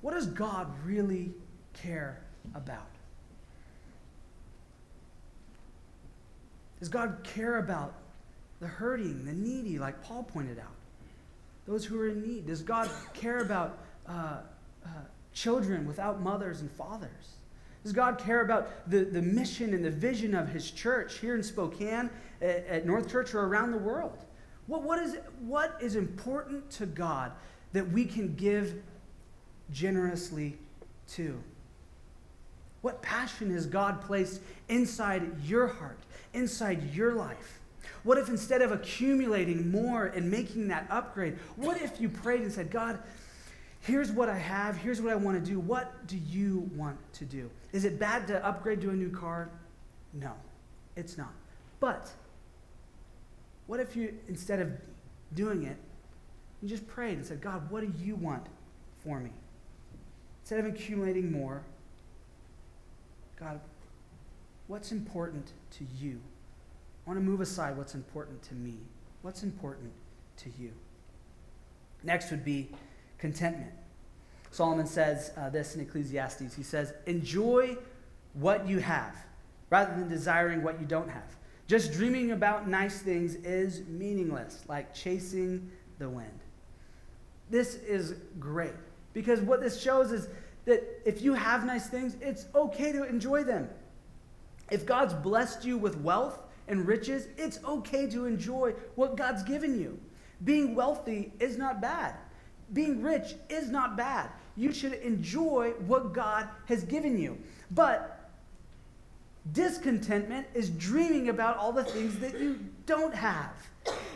What 0.00 0.14
does 0.14 0.26
God 0.26 0.68
really 0.84 1.32
care 1.74 2.20
about? 2.54 2.86
Does 6.78 6.88
God 6.88 7.18
care 7.22 7.58
about 7.58 7.94
the 8.60 8.66
hurting, 8.66 9.24
the 9.24 9.32
needy, 9.32 9.78
like 9.78 10.02
Paul 10.02 10.22
pointed 10.22 10.58
out. 10.58 10.74
Those 11.66 11.84
who 11.84 11.98
are 11.98 12.08
in 12.08 12.22
need. 12.22 12.46
Does 12.46 12.62
God 12.62 12.90
care 13.14 13.38
about 13.38 13.78
uh, 14.06 14.38
uh, 14.84 14.88
children 15.32 15.86
without 15.86 16.20
mothers 16.20 16.60
and 16.60 16.70
fathers? 16.70 17.36
Does 17.82 17.92
God 17.92 18.18
care 18.18 18.42
about 18.42 18.90
the, 18.90 19.04
the 19.04 19.22
mission 19.22 19.72
and 19.72 19.82
the 19.82 19.90
vision 19.90 20.34
of 20.34 20.48
His 20.50 20.70
church 20.70 21.18
here 21.18 21.34
in 21.34 21.42
Spokane, 21.42 22.10
at, 22.42 22.66
at 22.66 22.86
North 22.86 23.10
Church, 23.10 23.34
or 23.34 23.46
around 23.46 23.72
the 23.72 23.78
world? 23.78 24.18
What, 24.66 24.82
what, 24.82 24.98
is, 24.98 25.16
what 25.40 25.76
is 25.80 25.96
important 25.96 26.70
to 26.72 26.86
God 26.86 27.32
that 27.72 27.90
we 27.90 28.04
can 28.04 28.34
give 28.34 28.82
generously 29.72 30.56
to? 31.12 31.42
What 32.82 33.02
passion 33.02 33.50
has 33.52 33.66
God 33.66 34.00
placed 34.00 34.40
inside 34.68 35.42
your 35.44 35.66
heart, 35.66 35.98
inside 36.32 36.94
your 36.94 37.14
life? 37.14 37.60
What 38.02 38.16
if 38.18 38.28
instead 38.28 38.62
of 38.62 38.72
accumulating 38.72 39.70
more 39.70 40.06
and 40.06 40.30
making 40.30 40.68
that 40.68 40.86
upgrade, 40.88 41.38
what 41.56 41.80
if 41.80 42.00
you 42.00 42.08
prayed 42.08 42.40
and 42.40 42.52
said, 42.52 42.70
God, 42.70 42.98
here's 43.80 44.10
what 44.10 44.28
I 44.28 44.38
have, 44.38 44.76
here's 44.76 45.02
what 45.02 45.12
I 45.12 45.16
want 45.16 45.42
to 45.42 45.50
do. 45.50 45.60
What 45.60 46.06
do 46.06 46.16
you 46.16 46.70
want 46.74 46.98
to 47.14 47.24
do? 47.24 47.50
Is 47.72 47.84
it 47.84 47.98
bad 47.98 48.26
to 48.28 48.44
upgrade 48.44 48.80
to 48.82 48.90
a 48.90 48.94
new 48.94 49.10
car? 49.10 49.50
No, 50.14 50.32
it's 50.96 51.18
not. 51.18 51.32
But 51.78 52.10
what 53.66 53.80
if 53.80 53.94
you, 53.94 54.14
instead 54.28 54.60
of 54.60 54.72
doing 55.34 55.64
it, 55.64 55.76
you 56.62 56.68
just 56.68 56.86
prayed 56.86 57.16
and 57.16 57.26
said, 57.26 57.40
God, 57.40 57.70
what 57.70 57.80
do 57.80 57.92
you 58.02 58.16
want 58.16 58.46
for 59.04 59.20
me? 59.20 59.30
Instead 60.42 60.60
of 60.60 60.66
accumulating 60.66 61.30
more, 61.30 61.62
God, 63.38 63.60
what's 64.66 64.92
important 64.92 65.52
to 65.72 65.86
you? 65.98 66.20
I 67.06 67.10
want 67.10 67.18
to 67.18 67.24
move 67.24 67.40
aside 67.40 67.76
what's 67.76 67.94
important 67.94 68.42
to 68.44 68.54
me. 68.54 68.76
What's 69.22 69.42
important 69.42 69.92
to 70.38 70.50
you? 70.58 70.72
Next 72.02 72.30
would 72.30 72.44
be 72.44 72.70
contentment. 73.18 73.72
Solomon 74.50 74.86
says 74.86 75.32
uh, 75.36 75.48
this 75.50 75.74
in 75.74 75.80
Ecclesiastes. 75.80 76.54
He 76.54 76.62
says, 76.62 76.92
Enjoy 77.06 77.76
what 78.34 78.66
you 78.66 78.78
have 78.78 79.16
rather 79.70 79.94
than 79.94 80.08
desiring 80.08 80.62
what 80.62 80.80
you 80.80 80.86
don't 80.86 81.08
have. 81.08 81.36
Just 81.66 81.92
dreaming 81.92 82.32
about 82.32 82.68
nice 82.68 83.00
things 83.00 83.36
is 83.36 83.86
meaningless, 83.86 84.64
like 84.66 84.92
chasing 84.92 85.70
the 85.98 86.08
wind. 86.08 86.40
This 87.48 87.76
is 87.76 88.14
great 88.38 88.74
because 89.12 89.40
what 89.40 89.60
this 89.60 89.80
shows 89.80 90.12
is 90.12 90.28
that 90.64 90.84
if 91.04 91.22
you 91.22 91.34
have 91.34 91.64
nice 91.64 91.88
things, 91.88 92.16
it's 92.20 92.46
okay 92.54 92.92
to 92.92 93.04
enjoy 93.04 93.44
them. 93.44 93.68
If 94.70 94.86
God's 94.86 95.14
blessed 95.14 95.64
you 95.64 95.78
with 95.78 95.96
wealth, 95.98 96.42
and 96.70 96.86
riches, 96.86 97.26
it's 97.36 97.58
okay 97.64 98.08
to 98.08 98.24
enjoy 98.24 98.72
what 98.94 99.16
God's 99.16 99.42
given 99.42 99.78
you. 99.78 99.98
Being 100.44 100.74
wealthy 100.74 101.32
is 101.40 101.58
not 101.58 101.82
bad. 101.82 102.14
Being 102.72 103.02
rich 103.02 103.34
is 103.50 103.70
not 103.70 103.96
bad. 103.96 104.30
You 104.56 104.72
should 104.72 104.94
enjoy 104.94 105.72
what 105.86 106.12
God 106.12 106.48
has 106.66 106.84
given 106.84 107.18
you. 107.18 107.36
But 107.72 108.30
discontentment 109.52 110.46
is 110.54 110.70
dreaming 110.70 111.28
about 111.28 111.56
all 111.56 111.72
the 111.72 111.84
things 111.84 112.18
that 112.20 112.38
you 112.40 112.60
don't 112.86 113.14
have. 113.14 113.50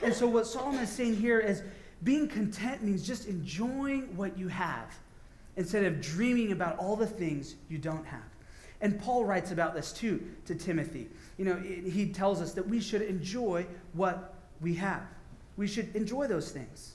And 0.02 0.14
so, 0.14 0.28
what 0.28 0.46
Solomon 0.46 0.84
is 0.84 0.90
saying 0.90 1.16
here 1.16 1.40
is 1.40 1.62
being 2.04 2.28
content 2.28 2.82
means 2.82 3.06
just 3.06 3.26
enjoying 3.26 4.16
what 4.16 4.38
you 4.38 4.48
have 4.48 4.94
instead 5.56 5.84
of 5.84 6.00
dreaming 6.00 6.52
about 6.52 6.78
all 6.78 6.96
the 6.96 7.06
things 7.06 7.54
you 7.68 7.78
don't 7.78 8.04
have. 8.06 8.22
And 8.80 9.00
Paul 9.00 9.24
writes 9.24 9.50
about 9.50 9.74
this 9.74 9.92
too 9.92 10.22
to 10.44 10.54
Timothy. 10.54 11.08
You 11.38 11.46
know, 11.46 11.56
he 11.56 12.12
tells 12.12 12.40
us 12.42 12.52
that 12.52 12.68
we 12.68 12.80
should 12.80 13.02
enjoy 13.02 13.66
what 13.94 14.34
we 14.60 14.74
have. 14.74 15.02
We 15.56 15.66
should 15.66 15.94
enjoy 15.96 16.26
those 16.26 16.50
things. 16.50 16.94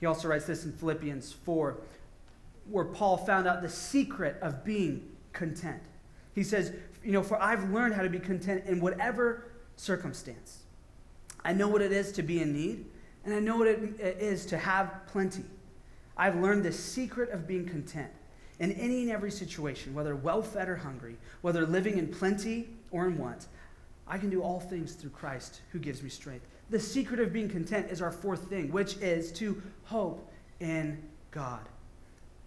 He 0.00 0.06
also 0.06 0.28
writes 0.28 0.46
this 0.46 0.64
in 0.64 0.72
Philippians 0.72 1.32
4, 1.32 1.78
where 2.70 2.84
Paul 2.84 3.16
found 3.16 3.46
out 3.46 3.62
the 3.62 3.68
secret 3.68 4.36
of 4.40 4.64
being 4.64 5.10
content. 5.32 5.82
He 6.34 6.42
says, 6.42 6.72
You 7.02 7.12
know, 7.12 7.22
for 7.22 7.40
I've 7.40 7.70
learned 7.70 7.94
how 7.94 8.02
to 8.02 8.08
be 8.08 8.18
content 8.18 8.64
in 8.66 8.80
whatever 8.80 9.44
circumstance. 9.76 10.60
I 11.44 11.52
know 11.52 11.68
what 11.68 11.82
it 11.82 11.92
is 11.92 12.12
to 12.12 12.22
be 12.22 12.40
in 12.40 12.52
need, 12.52 12.86
and 13.24 13.34
I 13.34 13.40
know 13.40 13.56
what 13.56 13.68
it 13.68 14.00
is 14.00 14.46
to 14.46 14.58
have 14.58 14.92
plenty. 15.06 15.44
I've 16.16 16.36
learned 16.36 16.62
the 16.62 16.72
secret 16.72 17.30
of 17.30 17.46
being 17.46 17.66
content 17.66 18.10
in 18.60 18.72
any 18.72 19.02
and 19.02 19.10
every 19.10 19.30
situation, 19.30 19.94
whether 19.94 20.14
well 20.14 20.42
fed 20.42 20.68
or 20.68 20.76
hungry, 20.76 21.16
whether 21.40 21.66
living 21.66 21.98
in 21.98 22.08
plenty 22.08 22.68
or 22.90 23.06
in 23.06 23.18
want. 23.18 23.46
I 24.06 24.18
can 24.18 24.30
do 24.30 24.42
all 24.42 24.60
things 24.60 24.92
through 24.92 25.10
Christ 25.10 25.62
who 25.72 25.78
gives 25.78 26.02
me 26.02 26.10
strength. 26.10 26.46
The 26.70 26.78
secret 26.78 27.20
of 27.20 27.32
being 27.32 27.48
content 27.48 27.90
is 27.90 28.02
our 28.02 28.12
fourth 28.12 28.48
thing, 28.48 28.70
which 28.70 28.96
is 28.98 29.32
to 29.32 29.60
hope 29.84 30.30
in 30.60 31.02
God. 31.30 31.60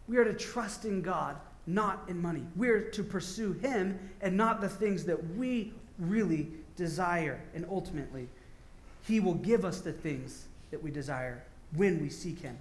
We 0.08 0.18
are 0.18 0.24
to 0.24 0.34
trust 0.34 0.86
in 0.86 1.02
God, 1.02 1.36
not 1.66 2.04
in 2.08 2.22
money. 2.22 2.44
We're 2.56 2.82
to 2.92 3.04
pursue 3.04 3.54
Him 3.54 4.00
and 4.22 4.38
not 4.38 4.62
the 4.62 4.70
things 4.70 5.04
that 5.06 5.36
we 5.36 5.74
really 6.00 6.48
desire. 6.76 7.42
And 7.54 7.66
ultimately, 7.70 8.30
He 9.04 9.20
will 9.20 9.36
give 9.36 9.66
us 9.66 9.82
the 9.82 9.92
things 9.92 10.46
that 10.72 10.82
we 10.82 10.92
desire 10.92 11.44
when 11.76 12.02
we 12.02 12.10
seek 12.10 12.40
Him. 12.40 12.58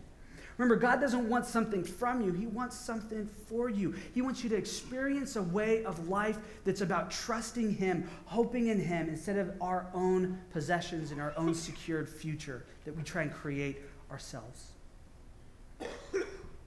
Remember, 0.58 0.76
God 0.76 1.02
doesn't 1.02 1.28
want 1.28 1.44
something 1.44 1.84
from 1.84 2.22
you, 2.22 2.32
He 2.32 2.46
wants 2.46 2.76
something 2.76 3.28
for 3.46 3.68
you. 3.68 3.94
He 4.14 4.22
wants 4.22 4.42
you 4.42 4.48
to 4.50 4.56
experience 4.56 5.36
a 5.36 5.42
way 5.42 5.84
of 5.84 6.08
life 6.08 6.38
that's 6.64 6.80
about 6.80 7.10
trusting 7.10 7.74
Him, 7.74 8.08
hoping 8.24 8.68
in 8.68 8.80
Him, 8.80 9.08
instead 9.08 9.36
of 9.36 9.52
our 9.60 9.86
own 9.92 10.38
possessions 10.52 11.10
and 11.10 11.20
our 11.20 11.34
own 11.36 11.54
secured 11.54 12.08
future 12.08 12.64
that 12.84 12.96
we 12.96 13.02
try 13.02 13.22
and 13.22 13.32
create 13.32 13.82
ourselves. 14.10 14.72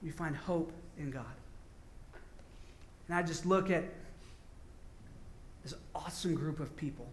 We 0.02 0.10
find 0.10 0.36
hope 0.36 0.72
in 0.98 1.10
God. 1.10 1.24
And 3.08 3.18
I 3.18 3.22
just 3.22 3.44
look 3.44 3.70
at 3.70 3.84
this 5.64 5.74
awesome 5.96 6.36
group 6.36 6.60
of 6.60 6.76
people. 6.76 7.08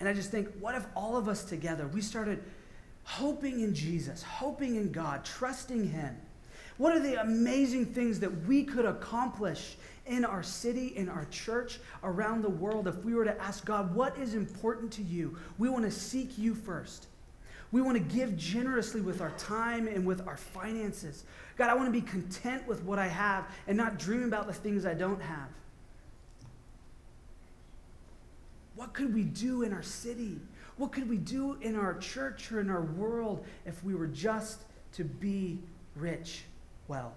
And 0.00 0.08
I 0.08 0.12
just 0.14 0.30
think, 0.30 0.48
what 0.58 0.74
if 0.74 0.84
all 0.96 1.16
of 1.16 1.28
us 1.28 1.44
together, 1.44 1.86
we 1.86 2.00
started 2.00 2.42
hoping 3.04 3.60
in 3.60 3.74
Jesus, 3.74 4.22
hoping 4.22 4.76
in 4.76 4.92
God, 4.92 5.24
trusting 5.24 5.88
Him. 5.88 6.16
What 6.78 6.96
are 6.96 7.00
the 7.00 7.20
amazing 7.20 7.86
things 7.86 8.20
that 8.20 8.46
we 8.46 8.64
could 8.64 8.86
accomplish 8.86 9.76
in 10.06 10.24
our 10.24 10.42
city, 10.42 10.96
in 10.96 11.08
our 11.08 11.26
church, 11.26 11.78
around 12.02 12.42
the 12.42 12.50
world 12.50 12.88
if 12.88 13.04
we 13.04 13.14
were 13.14 13.24
to 13.24 13.40
ask 13.40 13.64
God, 13.64 13.94
what 13.94 14.16
is 14.18 14.34
important 14.34 14.90
to 14.92 15.02
you? 15.02 15.36
We 15.58 15.68
want 15.68 15.84
to 15.84 15.90
seek 15.90 16.38
you 16.38 16.54
first. 16.54 17.06
We 17.72 17.82
want 17.82 17.96
to 17.96 18.02
give 18.02 18.36
generously 18.36 19.00
with 19.00 19.20
our 19.20 19.30
time 19.32 19.86
and 19.86 20.04
with 20.04 20.26
our 20.26 20.36
finances. 20.36 21.24
God, 21.56 21.70
I 21.70 21.74
want 21.74 21.86
to 21.86 21.92
be 21.92 22.00
content 22.00 22.66
with 22.66 22.82
what 22.82 22.98
I 22.98 23.06
have 23.06 23.44
and 23.68 23.76
not 23.76 23.98
dream 23.98 24.24
about 24.24 24.46
the 24.46 24.52
things 24.52 24.84
I 24.84 24.94
don't 24.94 25.20
have. 25.20 25.48
What 28.74 28.94
could 28.94 29.14
we 29.14 29.22
do 29.22 29.62
in 29.62 29.72
our 29.72 29.82
city? 29.82 30.40
What 30.80 30.92
could 30.92 31.10
we 31.10 31.18
do 31.18 31.58
in 31.60 31.76
our 31.76 31.98
church 31.98 32.50
or 32.50 32.58
in 32.58 32.70
our 32.70 32.80
world 32.80 33.44
if 33.66 33.84
we 33.84 33.94
were 33.94 34.06
just 34.06 34.62
to 34.92 35.04
be 35.04 35.58
rich 35.94 36.44
well? 36.88 37.12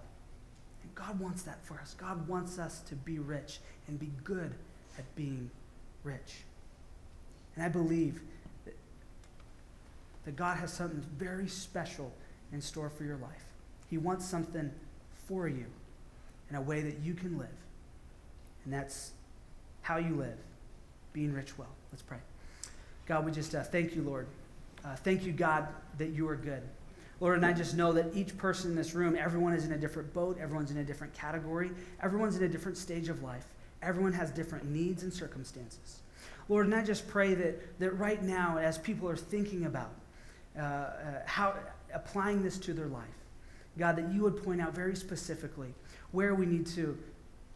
And 0.82 0.94
God 0.94 1.18
wants 1.18 1.44
that 1.44 1.64
for 1.64 1.80
us. 1.80 1.94
God 1.94 2.28
wants 2.28 2.58
us 2.58 2.80
to 2.80 2.94
be 2.94 3.18
rich 3.18 3.60
and 3.88 3.98
be 3.98 4.10
good 4.22 4.54
at 4.98 5.14
being 5.16 5.50
rich. 6.02 6.42
And 7.56 7.64
I 7.64 7.70
believe 7.70 8.20
that, 8.66 8.76
that 10.26 10.36
God 10.36 10.58
has 10.58 10.70
something 10.70 11.02
very 11.16 11.48
special 11.48 12.12
in 12.52 12.60
store 12.60 12.90
for 12.90 13.04
your 13.04 13.16
life. 13.16 13.46
He 13.88 13.96
wants 13.96 14.26
something 14.26 14.70
for 15.26 15.48
you 15.48 15.64
in 16.50 16.56
a 16.56 16.60
way 16.60 16.82
that 16.82 16.98
you 16.98 17.14
can 17.14 17.38
live. 17.38 17.48
And 18.66 18.74
that's 18.74 19.12
how 19.80 19.96
you 19.96 20.16
live, 20.16 20.36
being 21.14 21.32
rich 21.32 21.56
well. 21.56 21.74
Let's 21.90 22.02
pray. 22.02 22.18
God, 23.06 23.24
we 23.26 23.32
just 23.32 23.54
uh, 23.54 23.62
thank 23.62 23.94
you, 23.94 24.02
Lord. 24.02 24.26
Uh, 24.84 24.96
thank 24.96 25.24
you, 25.24 25.32
God, 25.32 25.68
that 25.98 26.10
you 26.10 26.28
are 26.28 26.36
good. 26.36 26.62
Lord, 27.20 27.36
and 27.36 27.46
I 27.46 27.52
just 27.52 27.76
know 27.76 27.92
that 27.92 28.14
each 28.14 28.36
person 28.36 28.70
in 28.70 28.76
this 28.76 28.94
room, 28.94 29.16
everyone 29.16 29.52
is 29.52 29.64
in 29.64 29.72
a 29.72 29.78
different 29.78 30.12
boat, 30.12 30.38
everyone's 30.40 30.70
in 30.70 30.78
a 30.78 30.84
different 30.84 31.14
category, 31.14 31.70
everyone's 32.02 32.36
in 32.36 32.42
a 32.42 32.48
different 32.48 32.76
stage 32.76 33.08
of 33.08 33.22
life. 33.22 33.46
Everyone 33.82 34.12
has 34.12 34.30
different 34.30 34.64
needs 34.64 35.02
and 35.02 35.12
circumstances. 35.12 36.00
Lord, 36.48 36.66
and 36.66 36.74
I 36.74 36.82
just 36.82 37.06
pray 37.06 37.34
that, 37.34 37.78
that 37.78 37.90
right 37.98 38.22
now, 38.22 38.58
as 38.58 38.78
people 38.78 39.08
are 39.08 39.16
thinking 39.16 39.66
about 39.66 39.90
uh, 40.58 40.62
uh, 40.62 40.90
how 41.26 41.54
applying 41.92 42.42
this 42.42 42.58
to 42.58 42.72
their 42.72 42.86
life, 42.86 43.04
God, 43.78 43.96
that 43.96 44.12
you 44.12 44.22
would 44.22 44.42
point 44.42 44.60
out 44.60 44.74
very 44.74 44.96
specifically 44.96 45.74
where 46.12 46.34
we 46.34 46.46
need 46.46 46.66
to 46.68 46.96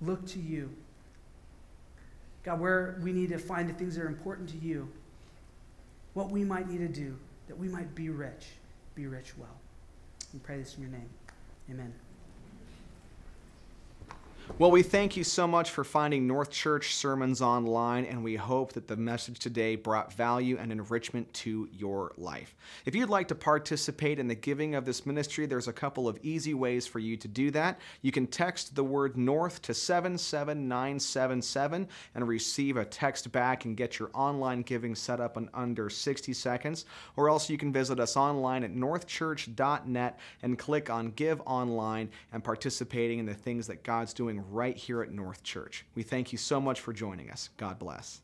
look 0.01 0.27
to 0.29 0.39
you. 0.39 0.71
God, 2.45 2.61
where 2.61 2.99
we 3.03 3.13
need 3.13 3.31
to 3.31 3.39
find 3.39 3.69
the 3.69 3.75
things 3.75 3.97
that 3.97 4.03
are 4.03 4.09
important 4.09 4.49
to 4.51 4.59
you 4.59 4.89
what 6.15 6.31
we 6.31 6.45
might 6.45 6.69
need 6.69 6.79
to 6.79 6.89
do 6.89 7.17
that 7.47 7.57
we 7.59 7.69
might 7.69 7.95
be 7.95 8.11
rich, 8.11 8.47
be 8.95 9.07
rich 9.07 9.37
well. 9.37 9.57
We 10.33 10.41
pray 10.41 10.59
this 10.59 10.77
in 10.77 10.83
your 10.83 10.91
name. 10.91 11.09
Amen. 11.71 11.93
Well, 14.57 14.71
we 14.73 14.83
thank 14.83 15.17
you 15.17 15.23
so 15.23 15.47
much 15.47 15.71
for 15.71 15.85
finding 15.85 16.27
North 16.27 16.51
Church 16.51 16.93
sermons 16.95 17.41
online, 17.41 18.05
and 18.07 18.25
we 18.25 18.35
hope 18.35 18.73
that 18.73 18.89
the 18.89 18.97
message 18.97 19.39
today 19.39 19.77
brought 19.77 20.13
value 20.13 20.59
and 20.59 20.73
enrichment 20.73 21.33
to 21.35 21.69
your 21.73 22.11
life. 22.17 22.57
If 22.85 22.97
you'd 22.97 23.09
like 23.09 23.29
to 23.29 23.37
participate 23.37 24.19
in 24.19 24.27
the 24.27 24.35
giving 24.35 24.75
of 24.75 24.85
this 24.85 25.07
ministry, 25.07 25.47
there's 25.47 25.69
a 25.69 25.73
couple 25.73 26.09
of 26.09 26.19
easy 26.25 26.55
ways 26.55 26.89
for 26.89 26.99
you 26.99 27.17
to 27.19 27.29
do 27.29 27.53
that. 27.53 27.79
You 28.03 28.11
can 28.11 28.27
text 28.27 28.75
the 28.75 28.83
word 28.83 29.17
North 29.17 29.63
to 29.63 29.75
77977 29.75 31.89
and 32.17 32.27
receive 32.27 32.79
a 32.79 32.85
text 32.85 33.31
back 33.31 33.65
and 33.65 33.77
get 33.77 34.01
your 34.01 34.11
online 34.13 34.63
giving 34.63 34.97
set 34.97 35.21
up 35.21 35.37
in 35.37 35.49
under 35.55 35.89
60 35.89 36.33
seconds, 36.33 36.85
or 37.17 37.29
else 37.29 37.49
you 37.49 37.59
can 37.59 37.73
visit 37.73 38.01
us 38.01 38.17
online 38.17 38.65
at 38.65 38.75
northchurch.net 38.75 40.19
and 40.43 40.59
click 40.59 40.91
on 40.91 41.13
Give 41.13 41.41
Online 41.47 42.09
and 42.33 42.43
participating 42.43 43.21
in 43.21 43.27
the 43.27 43.35
things 43.35 43.69
that 43.69 43.85
God's 43.85 44.13
right 44.51 44.77
here 44.77 45.03
at 45.03 45.13
North 45.13 45.43
Church. 45.43 45.85
We 45.95 46.03
thank 46.03 46.33
you 46.33 46.39
so 46.39 46.61
much 46.61 46.81
for 46.81 46.93
joining 46.93 47.31
us. 47.31 47.51
God 47.57 47.79
bless. 47.79 48.21